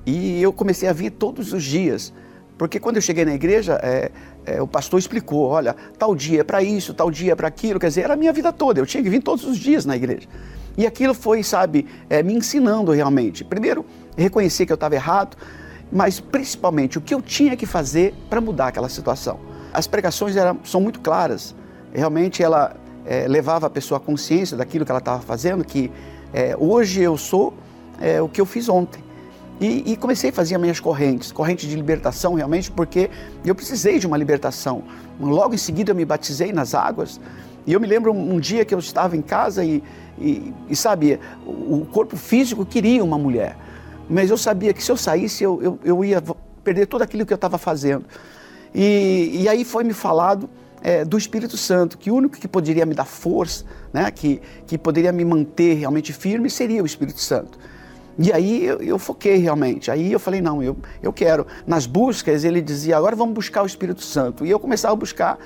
[0.05, 2.13] E eu comecei a vir todos os dias,
[2.59, 4.11] porque quando eu cheguei na igreja, é,
[4.45, 7.79] é, o pastor explicou, olha, tal dia é para isso, tal dia é para aquilo,
[7.79, 9.95] quer dizer, era a minha vida toda, eu tinha que vir todos os dias na
[9.95, 10.27] igreja.
[10.77, 13.43] E aquilo foi, sabe, é, me ensinando realmente.
[13.43, 13.83] Primeiro,
[14.15, 15.35] reconhecer que eu estava errado,
[15.91, 19.39] mas principalmente o que eu tinha que fazer para mudar aquela situação.
[19.73, 21.55] As pregações eram, são muito claras.
[21.93, 22.75] Realmente ela
[23.05, 25.91] é, levava a pessoa à consciência daquilo que ela estava fazendo, que
[26.33, 27.53] é, hoje eu sou
[28.01, 29.03] é, o que eu fiz ontem.
[29.61, 33.09] E, e, comecei a fazer minhas correntes, corrente de libertação realmente, porque
[33.45, 34.83] eu precisei de uma libertação.
[35.19, 37.21] Logo em seguida eu me batizei nas águas.
[37.65, 39.81] E eu me lembro um, um dia que eu estava em casa e,
[40.17, 43.55] e, e sabe, o, o, corpo físico queria uma mulher.
[44.09, 46.21] Mas eu sabia que se eu saísse eu, eu, eu ia
[46.63, 48.05] perder tudo aquilo que eu estava fazendo.
[48.73, 50.49] E, e aí foi me falado
[50.83, 54.77] é, do Espírito Santo, que o único que poderia me dar força, né, que, que
[54.77, 57.57] poderia me manter realmente firme, seria o Espírito Santo.
[58.19, 59.89] E aí eu, eu, foquei realmente.
[59.89, 61.47] Aí eu falei, não, eu, eu quero.
[61.65, 64.45] Nas buscas, ele dizia, agora vamos buscar o Espírito Santo.
[64.45, 65.39] E eu começava a buscar.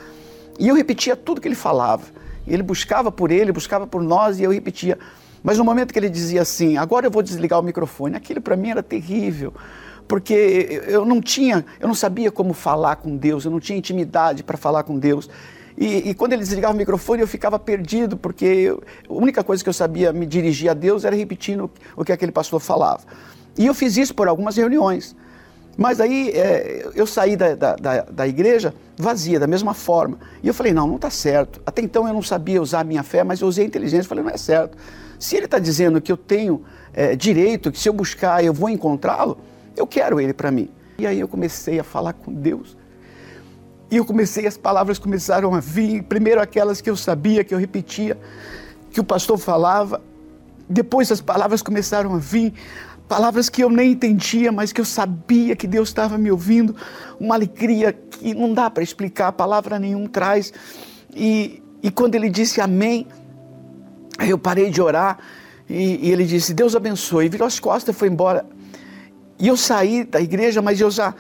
[0.60, 2.04] E eu repetia tudo que ele falava.
[2.46, 4.98] Ele buscava por ele, buscava por nós, e eu repetia.
[5.44, 8.58] Mas no momento que ele dizia assim, agora eu vou desligar o microfone, aquilo para
[8.58, 9.54] mim era terrível.
[10.08, 14.44] Porque eu não tinha, eu não sabia como falar com Deus, eu não tinha intimidade
[14.44, 15.30] para falar com Deus.
[15.78, 19.64] E, e, quando ele desligava o microfone, eu ficava perdido, porque eu, a única coisa
[19.64, 23.02] que eu sabia me dirigir a Deus era repetindo o que aquele pastor falava.
[23.56, 25.16] E eu fiz isso por algumas reuniões.
[25.78, 30.18] Mas aí é, eu saí da, da, da, da, igreja vazia, da mesma forma.
[30.42, 31.62] E eu falei, não, não está certo.
[31.64, 34.10] Até então eu não sabia usar a minha fé, mas eu usei a inteligência.
[34.10, 34.76] Falei, não é certo.
[35.20, 38.70] Se ele está dizendo que eu tenho é, direito, que se eu buscar eu vou
[38.70, 39.38] encontrá-lo,
[39.78, 40.70] eu quero ele para mim.
[40.98, 42.76] E aí eu comecei a falar com Deus.
[43.90, 47.58] E eu comecei, as palavras começaram a vir, primeiro aquelas que eu sabia, que eu
[47.58, 48.18] repetia,
[48.92, 50.02] que o pastor falava,
[50.68, 52.54] depois as palavras começaram a vir,
[53.08, 56.76] palavras que eu nem entendia, mas que eu sabia que Deus estava me ouvindo,
[57.18, 60.52] uma alegria que não dá para explicar, palavra nenhum traz.
[61.16, 63.08] E, e quando ele disse amém,
[64.20, 65.18] eu parei de orar
[65.70, 68.46] e, e ele disse, Deus abençoe, e virou as costas e foi embora.
[69.40, 71.14] E eu saí da igreja, mas eu já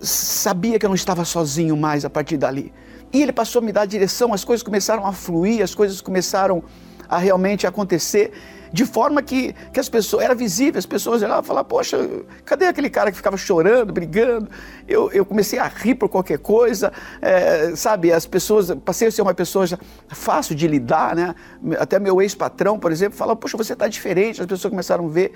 [0.00, 2.72] sabia que eu não estava sozinho mais a partir dali.
[3.12, 6.62] E ele passou a me dar direção, as coisas começaram a fluir, as coisas começaram
[7.08, 8.32] a realmente acontecer
[8.72, 11.96] de forma que, que as pessoas, era visível, as pessoas olhavam e falavam, poxa,
[12.44, 14.48] cadê aquele cara que ficava chorando, brigando?
[14.86, 16.92] Eu, eu comecei a rir por qualquer coisa,
[17.22, 19.66] é, sabe, as pessoas, passei a ser uma pessoa
[20.08, 21.34] fácil de lidar, né?
[21.78, 25.32] Até meu ex-patrão, por exemplo, falava, poxa, você está diferente, as pessoas começaram a ver.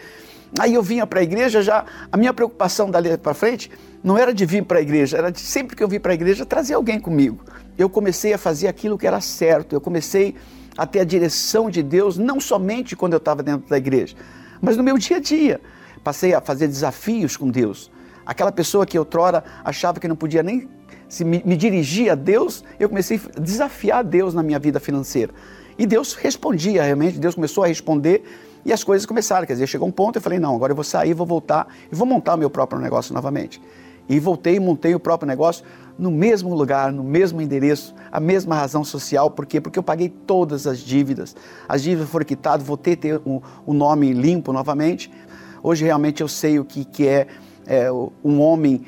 [0.58, 3.70] Aí eu vinha para a igreja já, a minha preocupação dali para frente
[4.02, 6.14] não era de vir para a igreja, era de sempre que eu vim para a
[6.14, 7.44] igreja trazer alguém comigo.
[7.78, 10.34] Eu comecei a fazer aquilo que era certo, eu comecei
[10.76, 14.16] a ter a direção de Deus, não somente quando eu estava dentro da igreja,
[14.60, 15.60] mas no meu dia a dia.
[16.02, 17.90] Passei a fazer desafios com Deus.
[18.24, 20.68] Aquela pessoa que outrora achava que não podia nem
[21.08, 25.32] se me, me dirigir a Deus, eu comecei a desafiar Deus na minha vida financeira.
[25.76, 28.22] E Deus respondia realmente, Deus começou a responder
[28.64, 29.46] e as coisas começaram.
[29.46, 31.94] Quer dizer, chegou um ponto eu falei: não, agora eu vou sair, vou voltar e
[31.94, 33.60] vou montar o meu próprio negócio novamente.
[34.08, 35.64] E voltei e montei o próprio negócio
[35.96, 39.30] no mesmo lugar, no mesmo endereço, a mesma razão social.
[39.30, 39.60] Por quê?
[39.60, 41.36] Porque eu paguei todas as dívidas.
[41.68, 45.12] As dívidas foram quitadas, voltei a ter o, um, nome limpo novamente.
[45.62, 47.28] Hoje realmente eu sei o que, que é,
[47.66, 48.84] é um homem,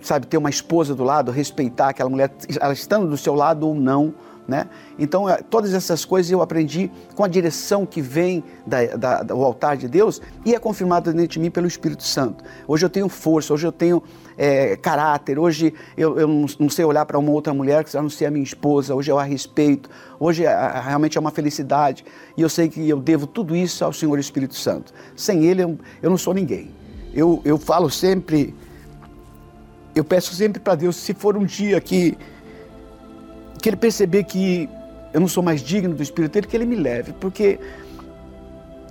[0.00, 3.74] sabe, ter uma esposa do lado, respeitar aquela mulher, ela estando do seu lado ou
[3.74, 4.14] não
[4.50, 4.66] né?
[4.98, 9.42] Então, é, todas essas coisas eu aprendi com a direção que vem da, da, do
[9.44, 12.44] altar de Deus e é confirmado dentro de mim pelo Espírito Santo.
[12.66, 14.02] Hoje eu tenho força, hoje eu tenho
[14.36, 16.26] é, caráter, hoje eu, eu
[16.58, 19.18] não, sei olhar para uma outra mulher que não ser a minha esposa, hoje eu
[19.18, 20.42] a respeito, hoje
[20.84, 22.04] realmente é uma felicidade
[22.36, 24.92] e eu sei que eu devo tudo isso ao Senhor Espírito Santo.
[25.14, 26.72] Sem Ele eu, eu não sou ninguém.
[27.14, 28.52] Eu, eu falo sempre,
[29.94, 32.18] eu peço sempre para Deus, se for um dia que
[33.60, 34.68] que ele perceber que
[35.12, 37.58] eu não sou mais digno do Espírito dele, que ele me leve, porque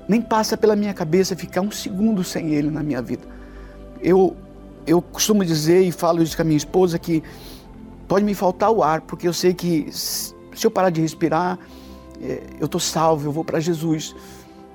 [0.08, 3.24] nem passa pela minha cabeça ficar um segundo sem ele na minha vida.
[4.02, 4.36] Eu,
[4.86, 7.24] eu costumo dizer e falo isso com a minha esposa que
[8.08, 11.60] pode me faltar o ar, porque eu sei que se eu parar de respirar,
[12.22, 14.16] é, eu estou salvo, eu vou para Jesus.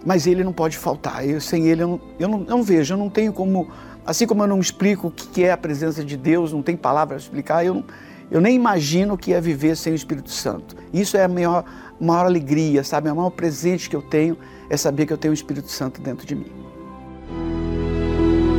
[0.07, 1.27] Mas ele não pode faltar.
[1.27, 3.69] Eu, sem ele eu não, eu, não, eu não vejo, eu não tenho como.
[4.07, 7.17] Assim como eu não explico o que é a presença de Deus, não tem palavra
[7.17, 7.83] para explicar, eu
[8.31, 10.77] eu nem imagino o que é viver sem o Espírito Santo.
[10.93, 11.65] Isso é a maior,
[12.01, 13.11] maior alegria, sabe?
[13.11, 14.37] O maior presente que eu tenho
[14.69, 16.51] é saber que eu tenho o Espírito Santo dentro de mim.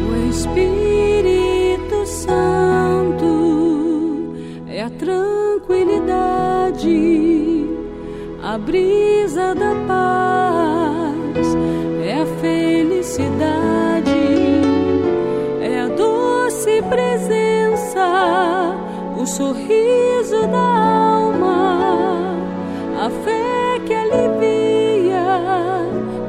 [0.09, 3.25] O Espírito Santo
[4.67, 7.65] é a tranquilidade,
[8.43, 11.55] a brisa da paz,
[12.03, 14.11] é a felicidade,
[15.61, 18.74] é a doce presença
[19.26, 22.38] o sorriso da alma,
[23.05, 25.26] a fé que alivia,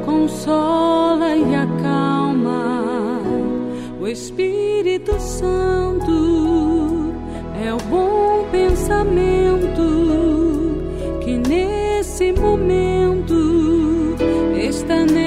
[0.06, 3.20] consola e acalma.
[4.00, 7.12] O Espírito Santo
[7.62, 9.86] é o bom pensamento
[11.22, 14.16] que nesse momento
[14.56, 15.25] está nessa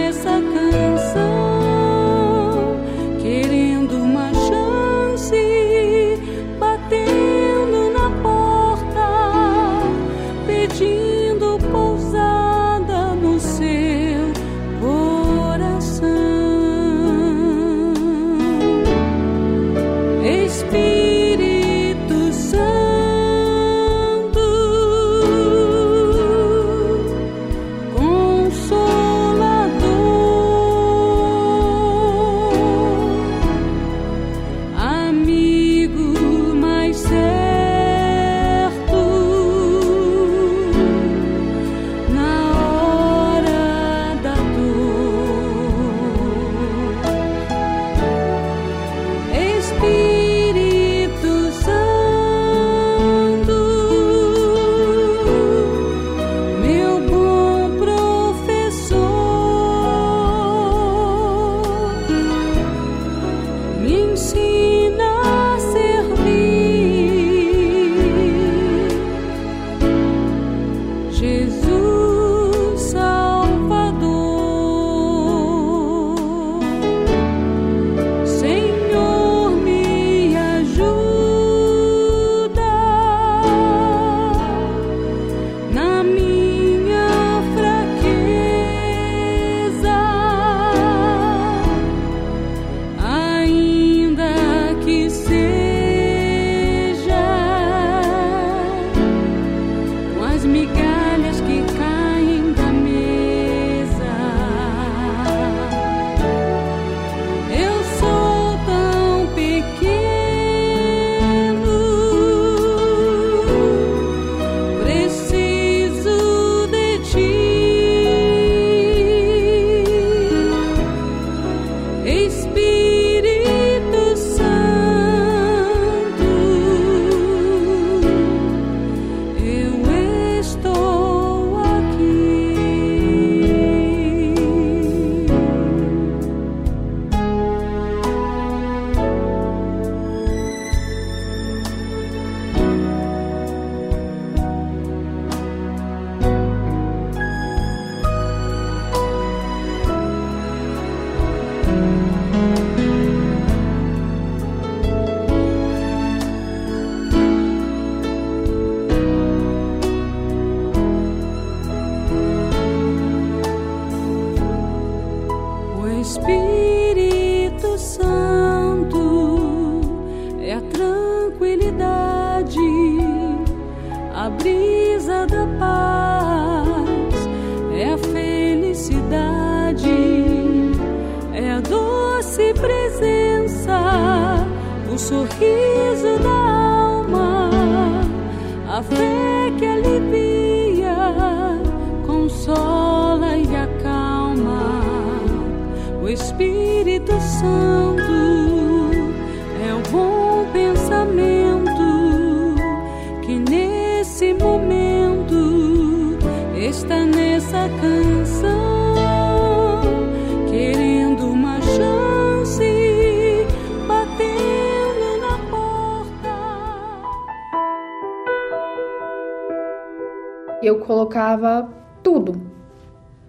[221.30, 221.69] Colocava
[222.01, 222.41] tudo,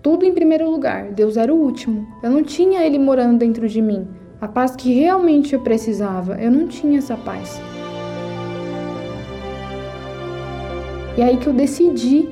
[0.00, 1.12] tudo em primeiro lugar.
[1.12, 2.06] Deus era o último.
[2.22, 4.08] Eu não tinha Ele morando dentro de mim.
[4.40, 7.60] A paz que realmente eu precisava, eu não tinha essa paz.
[11.14, 12.26] E aí que eu decidi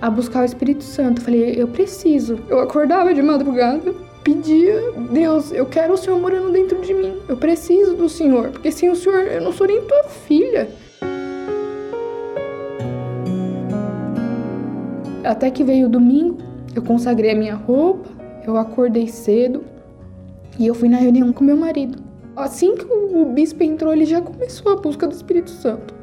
[0.00, 1.20] a buscar o Espírito Santo.
[1.20, 2.38] Falei, eu preciso.
[2.48, 3.92] Eu acordava de madrugada,
[4.24, 4.80] pedia,
[5.12, 7.14] Deus, eu quero o Senhor morando dentro de mim.
[7.28, 10.70] Eu preciso do Senhor, porque sem o Senhor eu não sou nem tua filha.
[15.30, 16.38] Até que veio o domingo,
[16.74, 18.10] eu consagrei a minha roupa,
[18.44, 19.62] eu acordei cedo
[20.58, 22.02] e eu fui na reunião com meu marido.
[22.34, 25.94] Assim que o bispo entrou, ele já começou a busca do Espírito Santo.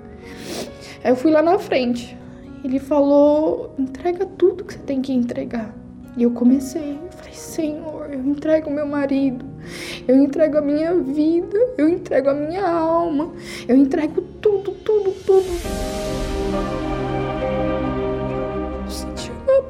[1.03, 2.17] Aí eu fui lá na frente.
[2.63, 5.75] Ele falou: entrega tudo que você tem que entregar.
[6.15, 6.91] E eu comecei.
[6.91, 9.45] Eu falei: Senhor, eu entrego meu marido,
[10.07, 13.33] eu entrego a minha vida, eu entrego a minha alma,
[13.67, 16.16] eu entrego tudo, tudo, tudo.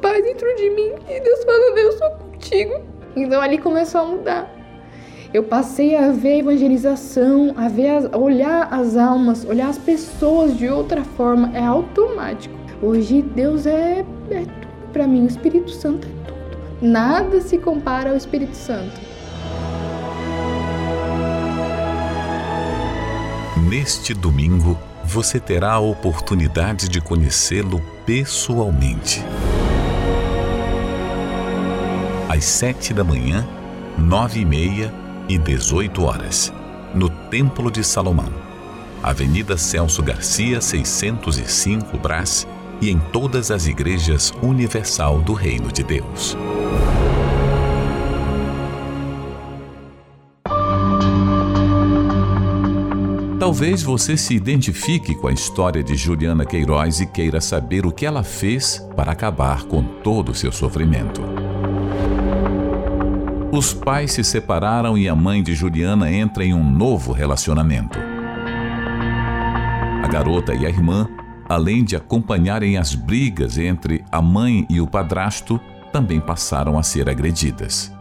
[0.08, 2.80] Paz dentro de mim e Deus falando: Eu sou contigo.
[3.14, 4.54] Então ali começou a mudar.
[5.34, 9.76] Eu passei a ver a evangelização, a ver, as, a olhar as almas, olhar as
[9.76, 11.50] pessoas de outra forma.
[11.54, 12.54] É automático.
[12.80, 15.24] Hoje Deus é, é tudo para mim.
[15.24, 16.58] O Espírito Santo é tudo.
[16.80, 19.08] Nada se compara ao Espírito Santo.
[23.68, 29.22] Neste domingo, você terá a oportunidade de conhecê-lo pessoalmente.
[32.28, 33.48] Às sete da manhã,
[33.96, 34.92] nove e meia
[35.30, 36.52] e 18 horas,
[36.94, 38.30] no Templo de Salomão,
[39.02, 42.46] Avenida Celso Garcia, 605 Brás,
[42.82, 46.36] e em todas as igrejas universal do Reino de Deus.
[53.40, 58.04] Talvez você se identifique com a história de Juliana Queiroz e queira saber o que
[58.04, 61.47] ela fez para acabar com todo o seu sofrimento.
[63.58, 67.98] Os pais se separaram e a mãe de Juliana entra em um novo relacionamento.
[70.00, 71.08] A garota e a irmã,
[71.48, 75.60] além de acompanharem as brigas entre a mãe e o padrasto,
[75.92, 77.92] também passaram a ser agredidas.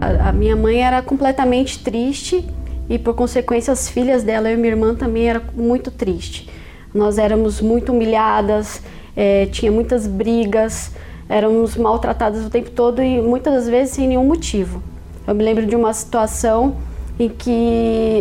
[0.00, 2.48] A, minha mãe era completamente triste
[2.88, 6.48] e, por consequência, as filhas dela e minha irmã também eram muito tristes.
[6.94, 8.80] Nós éramos muito humilhadas,
[9.16, 10.92] eh, tinha muitas brigas,
[11.32, 14.82] éramos maltratadas o tempo todo e muitas das vezes sem nenhum motivo.
[15.26, 16.76] Eu me lembro de uma situação
[17.18, 17.50] em que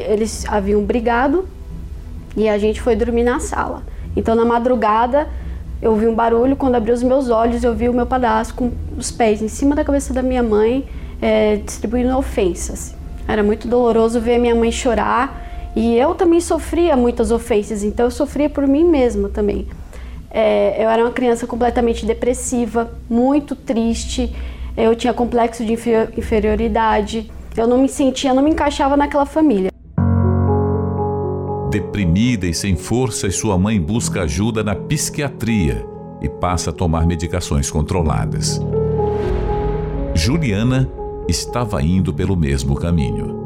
[0.08, 1.46] eles haviam brigado
[2.38, 3.84] e a gente foi dormir na sala.
[4.16, 5.28] Então, na madrugada,
[5.82, 6.56] eu ouvi um barulho.
[6.56, 9.76] Quando abri os meus olhos, eu vi o meu padrasto com os pés em cima
[9.76, 10.86] da cabeça da minha mãe,
[11.22, 12.96] é, distribuindo ofensas.
[13.28, 18.12] Era muito doloroso ver minha mãe chorar e eu também sofria muitas ofensas, então eu
[18.12, 19.68] sofria por mim mesma também.
[20.34, 24.34] É, eu era uma criança completamente depressiva, muito triste,
[24.78, 29.70] eu tinha complexo de inferioridade, eu não me sentia, não me encaixava naquela família.
[31.70, 35.86] Deprimida e sem forças, sua mãe busca ajuda na psiquiatria
[36.22, 38.62] e passa a tomar medicações controladas.
[40.14, 40.90] Juliana
[41.28, 43.41] estava indo pelo mesmo caminho.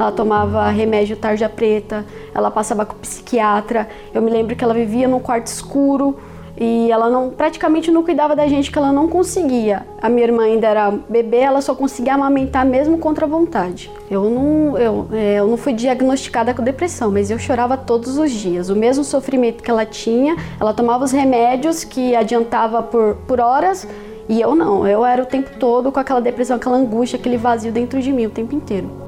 [0.00, 3.86] Ela tomava remédio tarja preta, ela passava com psiquiatra.
[4.14, 6.16] Eu me lembro que ela vivia num quarto escuro
[6.56, 9.86] e ela não praticamente não cuidava da gente, que ela não conseguia.
[10.00, 13.90] A minha irmã ainda era bebê, ela só conseguia amamentar mesmo contra a vontade.
[14.10, 18.30] Eu não, eu, é, eu não fui diagnosticada com depressão, mas eu chorava todos os
[18.30, 18.70] dias.
[18.70, 23.86] O mesmo sofrimento que ela tinha, ela tomava os remédios que adiantava por, por horas
[24.30, 24.86] e eu não.
[24.86, 28.24] Eu era o tempo todo com aquela depressão, aquela angústia, aquele vazio dentro de mim
[28.24, 28.99] o tempo inteiro.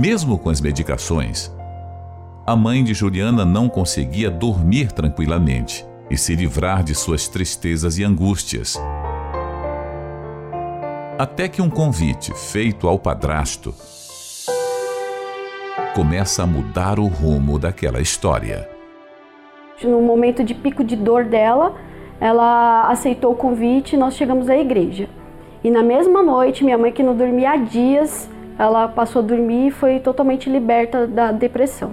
[0.00, 1.52] Mesmo com as medicações,
[2.46, 8.04] a mãe de Juliana não conseguia dormir tranquilamente e se livrar de suas tristezas e
[8.04, 8.80] angústias.
[11.18, 13.74] Até que um convite feito ao padrasto
[15.96, 18.70] começa a mudar o rumo daquela história.
[19.82, 21.74] No momento de pico de dor dela,
[22.20, 25.08] ela aceitou o convite e nós chegamos à igreja.
[25.64, 29.68] E na mesma noite, minha mãe, que não dormia há dias, ela passou a dormir
[29.68, 31.92] e foi totalmente liberta da depressão.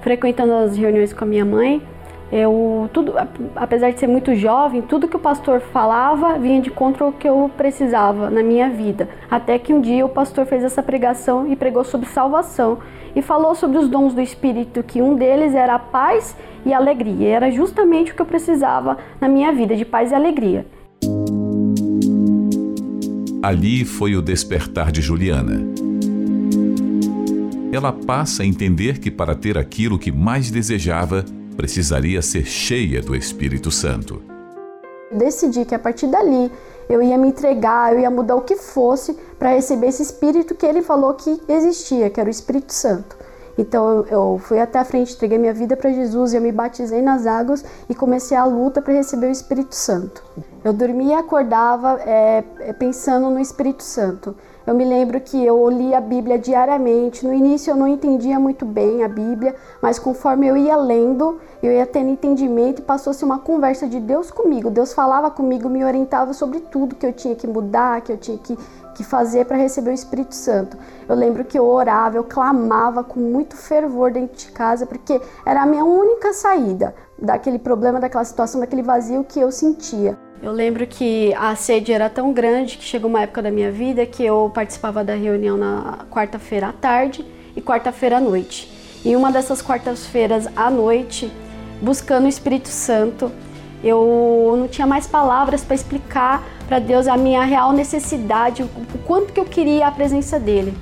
[0.00, 1.82] Frequentando as reuniões com a minha mãe,
[2.30, 3.14] eu tudo,
[3.54, 7.28] apesar de ser muito jovem, tudo que o pastor falava vinha de contra o que
[7.28, 9.08] eu precisava na minha vida.
[9.30, 12.78] Até que um dia o pastor fez essa pregação e pregou sobre salvação
[13.14, 16.36] e falou sobre os dons do Espírito, que um deles era a paz
[16.66, 17.28] e a alegria.
[17.28, 20.66] Era justamente o que eu precisava na minha vida, de paz e alegria.
[23.42, 25.83] Ali foi o despertar de Juliana.
[27.74, 31.24] Ela passa a entender que para ter aquilo que mais desejava,
[31.56, 34.22] precisaria ser cheia do Espírito Santo.
[35.10, 36.52] Decidi que a partir dali
[36.88, 40.64] eu ia me entregar, eu ia mudar o que fosse para receber esse Espírito que
[40.64, 43.16] ele falou que existia, que era o Espírito Santo.
[43.58, 47.26] Então eu fui até a frente, entreguei minha vida para Jesus, eu me batizei nas
[47.26, 50.22] águas e comecei a luta para receber o Espírito Santo.
[50.62, 52.42] Eu dormia e acordava é,
[52.78, 54.36] pensando no Espírito Santo.
[54.66, 57.26] Eu me lembro que eu li a Bíblia diariamente.
[57.26, 61.70] No início eu não entendia muito bem a Bíblia, mas conforme eu ia lendo, eu
[61.70, 64.70] ia tendo entendimento e passou-se uma conversa de Deus comigo.
[64.70, 68.38] Deus falava comigo, me orientava sobre tudo que eu tinha que mudar, que eu tinha
[68.38, 68.56] que,
[68.94, 70.78] que fazer para receber o Espírito Santo.
[71.06, 75.62] Eu lembro que eu orava, eu clamava com muito fervor dentro de casa, porque era
[75.62, 80.16] a minha única saída daquele problema, daquela situação, daquele vazio que eu sentia.
[80.44, 84.04] Eu lembro que a sede era tão grande que chegou uma época da minha vida
[84.04, 87.24] que eu participava da reunião na quarta-feira à tarde
[87.56, 88.70] e quarta-feira à noite.
[89.02, 91.32] E uma dessas quartas-feiras à noite,
[91.80, 93.32] buscando o Espírito Santo,
[93.82, 99.32] eu não tinha mais palavras para explicar para Deus a minha real necessidade, o quanto
[99.32, 100.74] que eu queria a presença dele.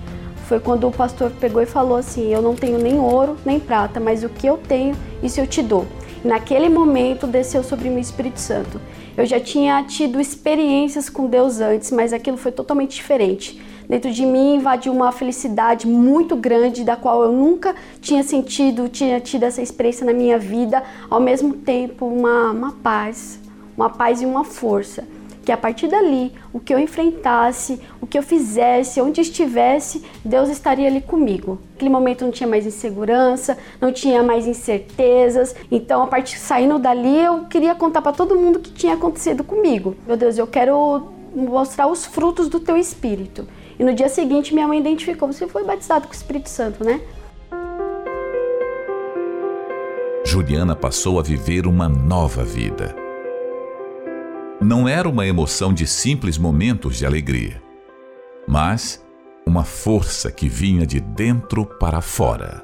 [0.49, 4.01] Foi quando o pastor pegou e falou assim: Eu não tenho nem ouro nem prata,
[4.01, 5.87] mas o que eu tenho, isso eu te dou.
[6.25, 8.81] Naquele momento desceu sobre mim o Espírito Santo.
[9.17, 13.61] Eu já tinha tido experiências com Deus antes, mas aquilo foi totalmente diferente.
[13.89, 19.21] Dentro de mim invadiu uma felicidade muito grande, da qual eu nunca tinha sentido, tinha
[19.21, 20.83] tido essa experiência na minha vida.
[21.11, 23.39] Ao mesmo tempo, uma, uma paz,
[23.77, 25.05] uma paz e uma força
[25.45, 30.49] que a partir dali, o que eu enfrentasse, o que eu fizesse, onde estivesse, Deus
[30.49, 31.59] estaria ali comigo.
[31.73, 35.55] Naquele momento não tinha mais insegurança, não tinha mais incertezas.
[35.71, 39.43] Então, a partir saindo dali, eu queria contar para todo mundo o que tinha acontecido
[39.43, 39.97] comigo.
[40.07, 43.49] Meu Deus, eu quero mostrar os frutos do teu espírito.
[43.79, 47.01] E no dia seguinte, minha mãe identificou: você foi batizado com o Espírito Santo, né?
[50.25, 53.02] Juliana passou a viver uma nova vida
[54.63, 57.61] não era uma emoção de simples momentos de alegria,
[58.47, 59.05] mas
[59.45, 62.63] uma força que vinha de dentro para fora.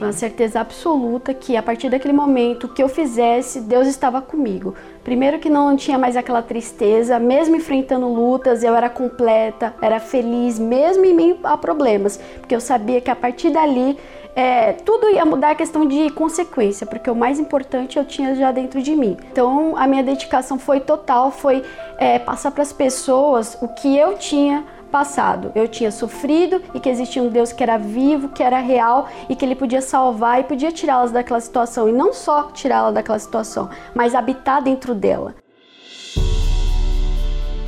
[0.00, 4.76] Uma certeza absoluta que a partir daquele momento que eu fizesse, Deus estava comigo.
[5.02, 10.60] Primeiro que não tinha mais aquela tristeza, mesmo enfrentando lutas, eu era completa, era feliz,
[10.60, 13.98] mesmo em meio a problemas, porque eu sabia que a partir dali
[14.40, 18.50] é, tudo ia mudar a questão de consequência, porque o mais importante eu tinha já
[18.50, 19.18] dentro de mim.
[19.30, 21.62] Então a minha dedicação foi total, foi
[21.98, 25.52] é, passar para as pessoas o que eu tinha passado.
[25.54, 29.36] Eu tinha sofrido e que existia um Deus que era vivo, que era real e
[29.36, 31.86] que ele podia salvar e podia tirá-las daquela situação.
[31.86, 35.34] E não só tirá-la daquela situação, mas habitar dentro dela.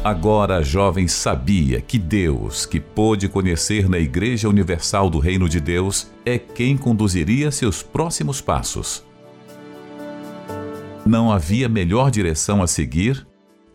[0.05, 5.61] Agora a jovem sabia que Deus, que pôde conhecer na Igreja Universal do Reino de
[5.61, 9.05] Deus, é quem conduziria seus próximos passos.
[11.07, 13.25] Não havia melhor direção a seguir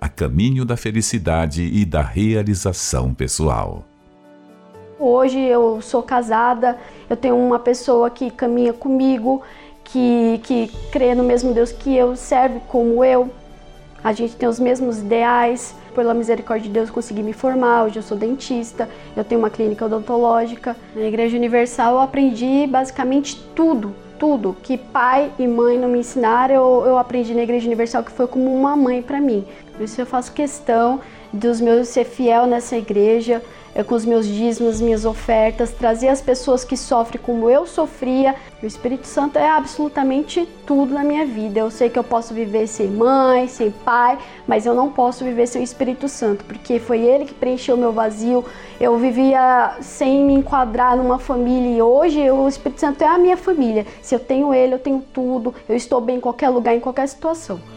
[0.01, 3.85] a caminho da felicidade e da realização pessoal.
[4.99, 6.77] Hoje eu sou casada,
[7.09, 9.41] eu tenho uma pessoa que caminha comigo,
[9.81, 13.31] que, que crê no mesmo Deus que eu, serve como eu.
[14.03, 17.85] A gente tem os mesmos ideais pela misericórdia de Deus, consegui me formar.
[17.85, 20.77] Hoje eu sou dentista, eu tenho uma clínica odontológica.
[20.95, 26.53] Na Igreja Universal eu aprendi basicamente tudo, tudo que pai e mãe não me ensinaram,
[26.53, 29.43] eu, eu aprendi na Igreja Universal, que foi como uma mãe para mim.
[29.73, 31.01] Por isso eu faço questão
[31.33, 33.41] dos meus ser fiel nessa igreja,
[33.83, 38.35] com os meus dízimos, minhas ofertas, trazer as pessoas que sofrem como eu sofria.
[38.61, 41.59] O Espírito Santo é absolutamente tudo na minha vida.
[41.59, 44.17] Eu sei que eu posso viver sem mãe, sem pai,
[44.47, 47.91] mas eu não posso viver sem o Espírito Santo, porque foi ele que preencheu meu
[47.91, 48.43] vazio.
[48.79, 53.37] Eu vivia sem me enquadrar numa família e hoje o Espírito Santo é a minha
[53.37, 53.85] família.
[54.01, 55.53] Se eu tenho ele, eu tenho tudo.
[55.69, 57.76] Eu estou bem em qualquer lugar, em qualquer situação.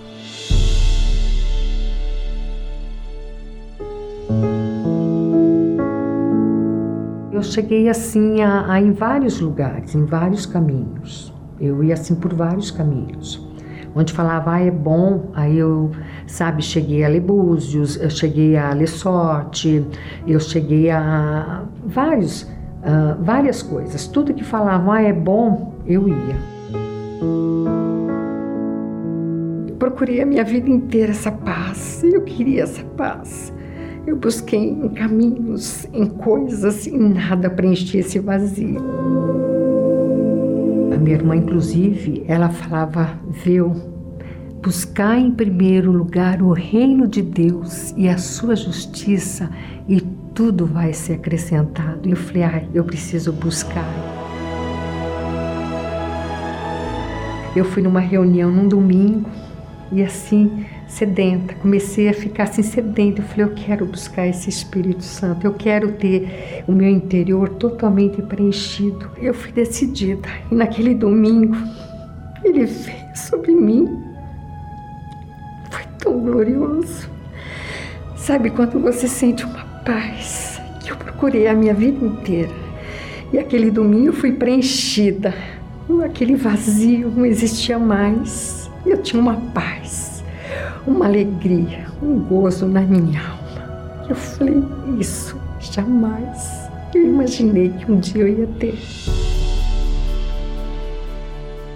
[7.41, 11.33] Eu cheguei assim a, a, em vários lugares, em vários caminhos.
[11.59, 13.49] Eu ia assim por vários caminhos.
[13.95, 15.91] Onde falava, ah, é bom, aí eu,
[16.27, 19.85] sabe, cheguei a ler Búzios, eu cheguei a ler Sorte,
[20.27, 24.07] eu cheguei a vários, uh, várias coisas.
[24.07, 26.37] Tudo que falava, ah, é bom, eu ia.
[29.67, 33.53] Eu procurei a minha vida inteira essa paz, eu queria essa paz.
[34.11, 38.81] Eu busquei em caminhos, em coisas e nada preenchia esse vazio.
[40.93, 43.73] A minha irmã, inclusive, ela falava, viu,
[44.61, 49.49] buscar em primeiro lugar o reino de Deus e a sua justiça
[49.89, 50.01] e
[50.35, 52.09] tudo vai ser acrescentado.
[52.09, 53.89] E eu falei, ah, eu preciso buscar.
[57.55, 59.31] Eu fui numa reunião num domingo
[59.93, 63.23] e assim sedenta, comecei a ficar assim sedenta.
[63.23, 68.21] Eu falei, eu quero buscar esse Espírito Santo, eu quero ter o meu interior totalmente
[68.23, 69.11] preenchido.
[69.17, 71.57] Eu fui decidida e naquele domingo
[72.45, 73.87] ele veio sobre mim.
[75.71, 77.09] Foi tão glorioso.
[78.17, 82.53] Sabe quando você sente uma paz que eu procurei a minha vida inteira.
[83.33, 85.33] E aquele domingo eu fui preenchida.
[86.05, 88.71] Aquele vazio não existia mais.
[88.85, 90.10] Eu tinha uma paz
[90.87, 94.07] uma alegria, um gozo na minha alma.
[94.09, 94.63] Eu falei,
[94.99, 98.79] isso jamais eu imaginei que um dia eu ia ter.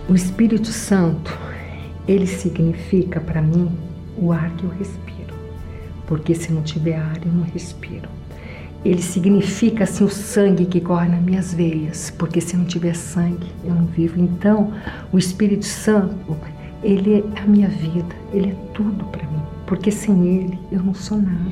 [0.08, 1.38] O Espírito Santo,
[2.06, 3.70] ele significa para mim
[4.16, 5.34] o ar que eu respiro,
[6.06, 8.08] porque se não tiver ar eu não respiro.
[8.84, 13.46] Ele significa assim o sangue que corre nas minhas veias, porque se não tiver sangue
[13.64, 14.20] eu não vivo.
[14.20, 14.74] Então,
[15.10, 16.36] o Espírito Santo
[16.84, 20.92] ele é a minha vida, Ele é tudo para mim, porque sem Ele eu não
[20.92, 21.50] sou nada.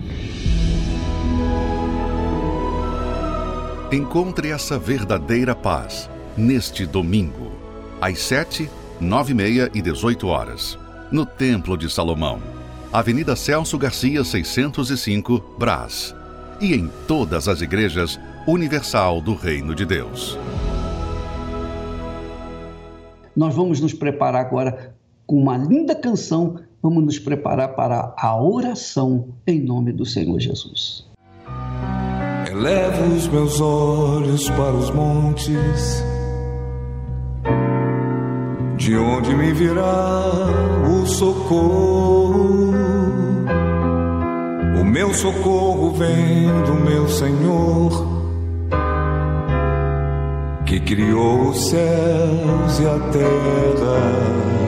[3.91, 7.51] Encontre essa verdadeira paz neste domingo,
[8.01, 8.69] às 7,
[9.01, 10.79] 9 e meia e 18 horas,
[11.11, 12.39] no Templo de Salomão,
[12.93, 16.15] Avenida Celso Garcia 605, Brás,
[16.61, 20.39] e em todas as igrejas Universal do Reino de Deus.
[23.35, 24.95] Nós vamos nos preparar agora
[25.27, 31.07] com uma linda canção, vamos nos preparar para a oração em nome do Senhor Jesus.
[32.51, 36.05] Elevo os meus olhos para os montes,
[38.77, 40.25] de onde me virá
[40.87, 42.73] o socorro.
[44.79, 48.07] O meu socorro vem do meu Senhor,
[50.67, 54.62] que criou os céus e a terra.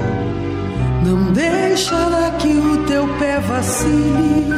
[1.04, 4.54] Não deixará que o teu pé vacile.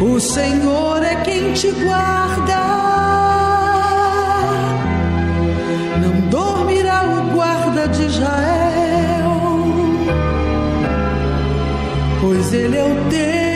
[0.00, 2.58] O Senhor é quem te guarda.
[6.02, 9.32] Não dormirá o guarda de Israel,
[12.20, 13.47] pois ele é o teu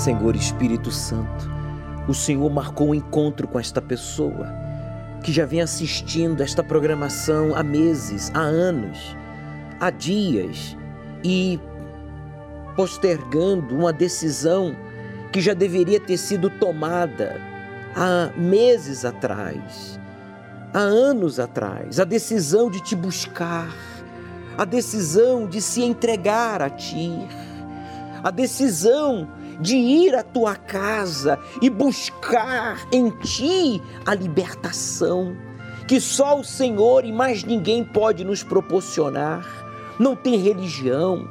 [0.00, 1.50] Senhor Espírito Santo,
[2.08, 4.48] o Senhor marcou um encontro com esta pessoa
[5.22, 9.14] que já vem assistindo esta programação há meses, há anos,
[9.78, 10.74] há dias
[11.22, 11.60] e
[12.74, 14.74] postergando uma decisão
[15.30, 17.38] que já deveria ter sido tomada
[17.94, 20.00] há meses atrás,
[20.72, 23.68] há anos atrás, a decisão de te buscar,
[24.56, 27.12] a decisão de se entregar a ti,
[28.24, 29.28] a decisão
[29.60, 35.36] de ir à tua casa e buscar em ti a libertação
[35.90, 39.44] que só o Senhor e mais ninguém pode nos proporcionar.
[39.98, 41.28] Não tem religião,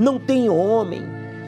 [0.00, 1.04] não tem homem,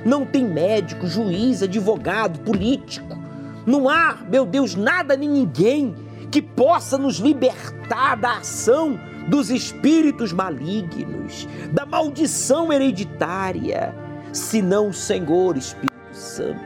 [0.07, 3.18] não tem médico, juiz, advogado, político.
[3.66, 5.93] Não há, meu Deus, nada nem ninguém
[6.30, 13.93] que possa nos libertar da ação dos espíritos malignos, da maldição hereditária,
[14.33, 15.91] senão o Senhor Espírito
[16.33, 16.61] Santo.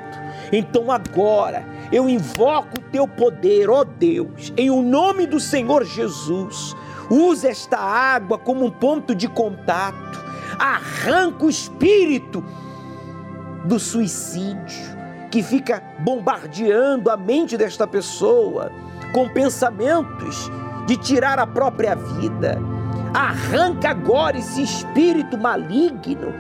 [0.53, 6.75] Então agora eu invoco o teu poder, ó Deus, em o nome do Senhor Jesus.
[7.11, 10.25] Use esta água como um ponto de contato.
[10.59, 12.45] Arranca o espírito
[13.65, 14.97] do suicídio
[15.31, 18.71] que fica bombardeando a mente desta pessoa
[19.13, 20.51] com pensamentos
[20.87, 22.59] de tirar a própria vida.
[23.13, 26.33] Arranca agora esse espírito maligno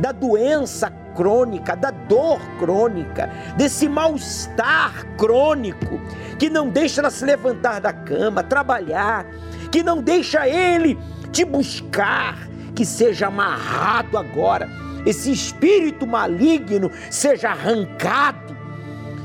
[0.00, 6.00] da doença crônica, da dor crônica, desse mal-estar crônico
[6.38, 9.26] que não deixa ela se levantar da cama, trabalhar,
[9.70, 10.98] que não deixa ele
[11.30, 14.68] te buscar, que seja amarrado agora,
[15.04, 18.56] esse espírito maligno seja arrancado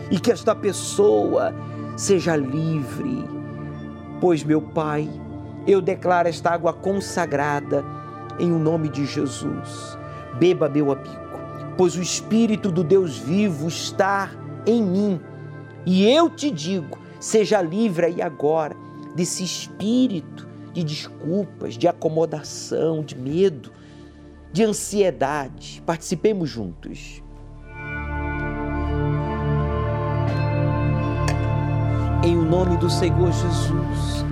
[0.10, 1.54] e que esta pessoa
[1.96, 3.28] seja livre.
[4.20, 5.10] Pois, meu Pai,
[5.68, 7.84] eu declaro esta água consagrada
[8.40, 9.98] em o nome de Jesus.
[10.40, 11.27] Beba, meu amigo,
[11.78, 14.32] pois o Espírito do Deus vivo está
[14.66, 15.22] em mim.
[15.86, 18.76] E eu te digo: seja livre aí agora
[19.16, 23.72] desse espírito de desculpas, de acomodação, de medo,
[24.52, 25.82] de ansiedade.
[25.86, 27.24] Participemos juntos.
[32.24, 34.26] Em o nome do Senhor Jesus,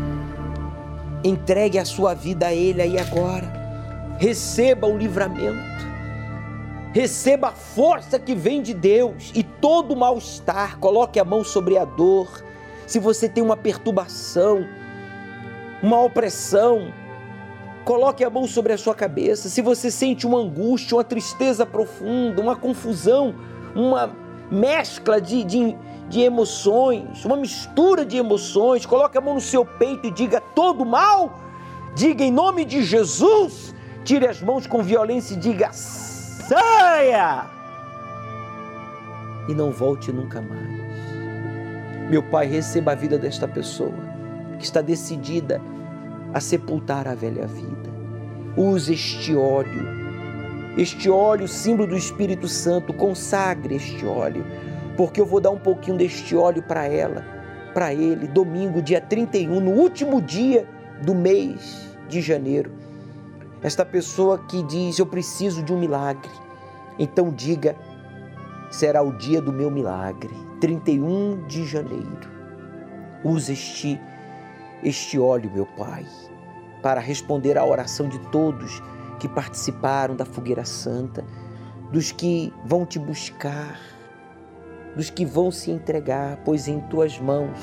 [1.24, 3.52] entregue a sua vida a Ele aí agora.
[4.20, 5.95] Receba o livramento.
[6.96, 10.80] Receba a força que vem de Deus e todo o mal-estar.
[10.80, 12.41] Coloque a mão sobre a dor.
[12.88, 14.66] Se você tem uma perturbação,
[15.84, 16.93] uma opressão,
[17.84, 19.50] coloque a mão sobre a sua cabeça.
[19.50, 23.36] Se você sente uma angústia, uma tristeza profunda, uma confusão,
[23.76, 24.16] uma
[24.50, 25.76] mescla de, de,
[26.08, 30.86] de emoções, uma mistura de emoções, coloque a mão no seu peito e diga todo
[30.86, 31.41] mal.
[31.93, 33.76] Diga em nome de Jesus,
[34.06, 35.68] tire as mãos com violência e diga
[36.48, 37.46] saia!
[39.48, 40.76] E não volte nunca mais.
[42.10, 43.93] Meu Pai, receba a vida desta pessoa
[44.58, 45.62] que está decidida
[46.34, 47.93] a sepultar a velha vida.
[48.56, 49.86] Use este óleo,
[50.78, 54.46] este óleo, símbolo do Espírito Santo, consagre este óleo,
[54.96, 57.26] porque eu vou dar um pouquinho deste óleo para ela,
[57.74, 60.66] para ele, domingo, dia 31, no último dia
[61.02, 62.72] do mês de janeiro
[63.66, 66.30] esta pessoa que diz: Eu preciso de um milagre.
[66.99, 67.76] Então diga:
[68.70, 70.30] será o dia do meu milagre,
[70.61, 72.30] 31 de janeiro.
[73.24, 73.99] Use este,
[74.84, 76.05] este óleo, meu Pai,
[76.84, 78.84] para responder à oração de todos
[79.20, 81.26] que participaram da fogueira santa,
[81.91, 83.80] dos que vão te buscar,
[84.95, 87.57] dos que vão se entregar, pois em tuas mãos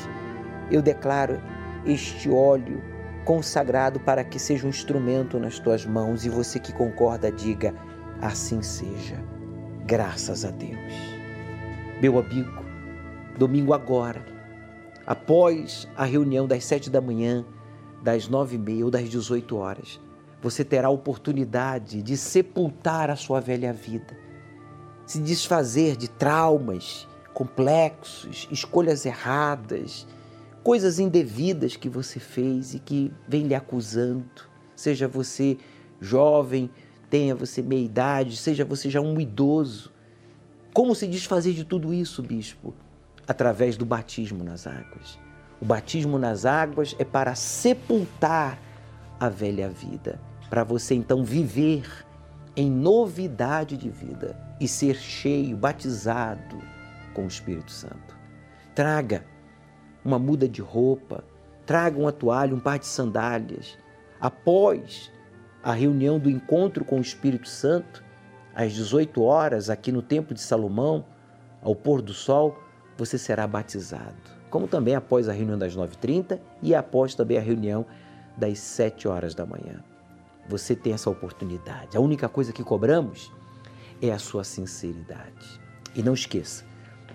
[0.69, 1.41] eu declaro
[1.87, 2.92] este óleo
[3.25, 7.75] consagrado para que seja um instrumento nas tuas mãos e você que concorda, diga:
[8.21, 9.23] assim seja.
[9.85, 10.93] Graças a Deus.
[12.01, 12.65] Meu amigo,
[13.39, 14.25] domingo agora,
[15.07, 17.45] após a reunião das sete da manhã,
[18.03, 20.01] das nove e meia ou das dezoito horas,
[20.41, 24.17] você terá a oportunidade de sepultar a sua velha vida,
[25.07, 30.07] se desfazer de traumas complexos, escolhas erradas,
[30.63, 34.25] coisas indevidas que você fez e que vem lhe acusando,
[34.77, 35.59] seja você
[36.01, 36.71] jovem,
[37.11, 39.93] tenha você meia idade, seja você já um idoso.
[40.73, 42.75] Como se desfazer de tudo isso, bispo?
[43.27, 45.19] Através do batismo nas águas.
[45.61, 48.59] O batismo nas águas é para sepultar
[49.21, 51.85] a velha vida, para você então viver
[52.57, 56.59] em novidade de vida e ser cheio, batizado
[57.15, 58.17] com o Espírito Santo.
[58.75, 59.25] Traga
[60.05, 61.25] uma muda de roupa,
[61.65, 63.79] traga uma toalha, um par de sandálias.
[64.21, 65.11] Após
[65.63, 68.03] a reunião do encontro com o Espírito Santo,
[68.55, 71.05] às 18 horas, aqui no Templo de Salomão,
[71.63, 72.59] ao pôr do sol,
[72.99, 74.17] você será batizado.
[74.51, 77.87] Como também após a reunião das 9h30 e após também a reunião
[78.37, 79.83] das 7 horas da manhã.
[80.49, 81.97] Você tem essa oportunidade.
[81.97, 83.33] A única coisa que cobramos
[84.01, 85.61] é a sua sinceridade.
[85.95, 86.65] E não esqueça,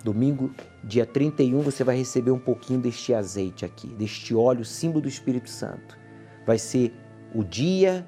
[0.03, 0.51] Domingo,
[0.83, 5.49] dia 31, você vai receber um pouquinho deste azeite aqui, deste óleo, símbolo do Espírito
[5.49, 5.97] Santo.
[6.45, 6.93] Vai ser
[7.33, 8.07] o dia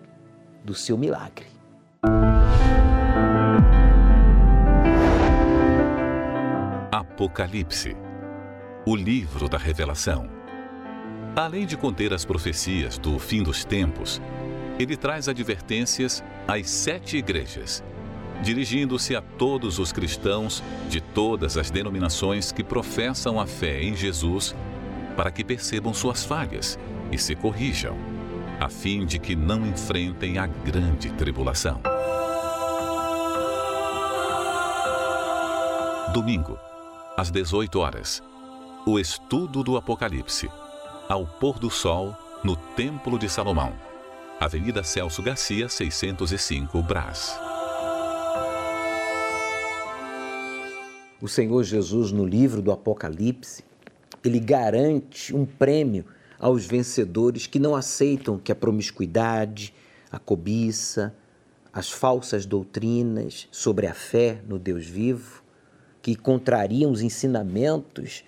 [0.64, 1.48] do seu milagre.
[6.92, 7.96] Apocalipse
[8.86, 10.30] o livro da Revelação.
[11.36, 14.22] Além de conter as profecias do fim dos tempos,
[14.80, 17.84] ele traz advertências às sete igrejas
[18.42, 24.56] dirigindo-se a todos os cristãos de todas as denominações que professam a fé em Jesus,
[25.16, 26.80] para que percebam suas falhas
[27.12, 27.98] e se corrijam,
[28.60, 31.82] a fim de que não enfrentem a grande tribulação.
[36.14, 36.58] Domingo,
[37.16, 38.24] às 18 horas,
[38.86, 40.50] o estudo do Apocalipse,
[41.08, 43.74] ao pôr do sol, no Templo de Salomão,
[44.40, 47.49] Avenida Celso Garcia, 605, Brás.
[51.22, 53.64] O Senhor Jesus, no livro do Apocalipse,
[54.24, 56.06] ele garante um prêmio
[56.40, 59.74] aos vencedores que não aceitam que a promiscuidade,
[60.10, 61.14] a cobiça,
[61.74, 65.44] as falsas doutrinas sobre a fé no Deus vivo,
[66.02, 68.24] que contrariam os ensinamentos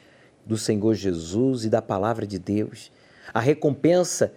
[0.45, 2.91] do Senhor Jesus e da palavra de Deus.
[3.33, 4.33] A recompensa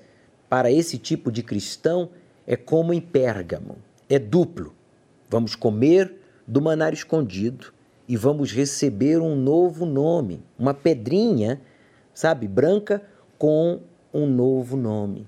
[0.49, 2.11] para esse tipo de cristão
[2.47, 3.77] é como em Pérgamo,
[4.09, 4.73] é duplo.
[5.29, 6.15] Vamos comer
[6.47, 7.75] do manar escondido
[8.07, 11.61] e vamos receber um novo nome, uma pedrinha,
[12.13, 13.03] sabe, branca
[13.39, 13.81] com
[14.13, 15.27] um novo nome.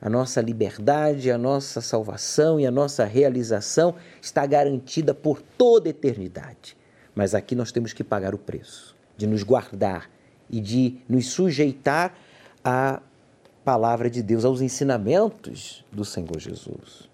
[0.00, 5.90] A nossa liberdade, a nossa salvação e a nossa realização está garantida por toda a
[5.90, 6.76] eternidade.
[7.14, 10.10] Mas aqui nós temos que pagar o preço de nos guardar
[10.50, 12.14] e de nos sujeitar
[12.62, 13.00] à
[13.64, 17.08] palavra de Deus, aos ensinamentos do Senhor Jesus.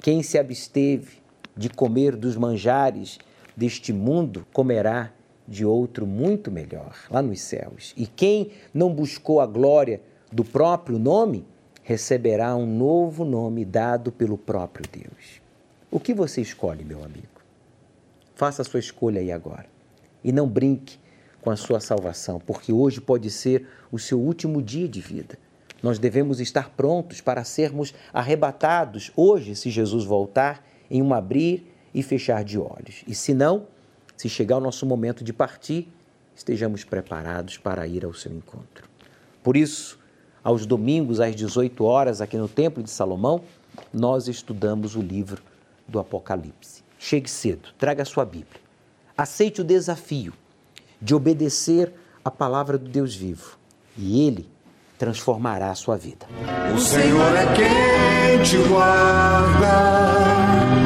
[0.00, 1.18] Quem se absteve
[1.56, 3.18] de comer dos manjares
[3.56, 5.12] deste mundo comerá
[5.48, 7.94] de outro muito melhor, lá nos céus.
[7.96, 10.00] E quem não buscou a glória
[10.30, 11.46] do próprio nome,
[11.82, 15.40] receberá um novo nome dado pelo próprio Deus.
[15.90, 17.28] O que você escolhe, meu amigo?
[18.34, 19.66] Faça a sua escolha aí agora.
[20.22, 20.98] E não brinque
[21.40, 25.38] com a sua salvação, porque hoje pode ser o seu último dia de vida.
[25.80, 32.02] Nós devemos estar prontos para sermos arrebatados hoje, se Jesus voltar, em um abrir e
[32.02, 33.02] fechar de olhos.
[33.08, 33.66] E se não,
[34.18, 35.88] se chegar o nosso momento de partir,
[36.34, 38.86] estejamos preparados para ir ao seu encontro.
[39.42, 39.98] Por isso,
[40.44, 43.40] aos domingos às 18 horas, aqui no Templo de Salomão,
[43.94, 45.42] nós estudamos o livro
[45.88, 46.84] do Apocalipse.
[46.98, 48.60] Chegue cedo, traga a sua Bíblia.
[49.16, 50.34] Aceite o desafio
[51.00, 53.56] de obedecer a palavra do Deus vivo
[53.96, 54.46] e ele
[54.98, 56.26] transformará a sua vida.
[56.74, 60.85] O Senhor é quem te guarda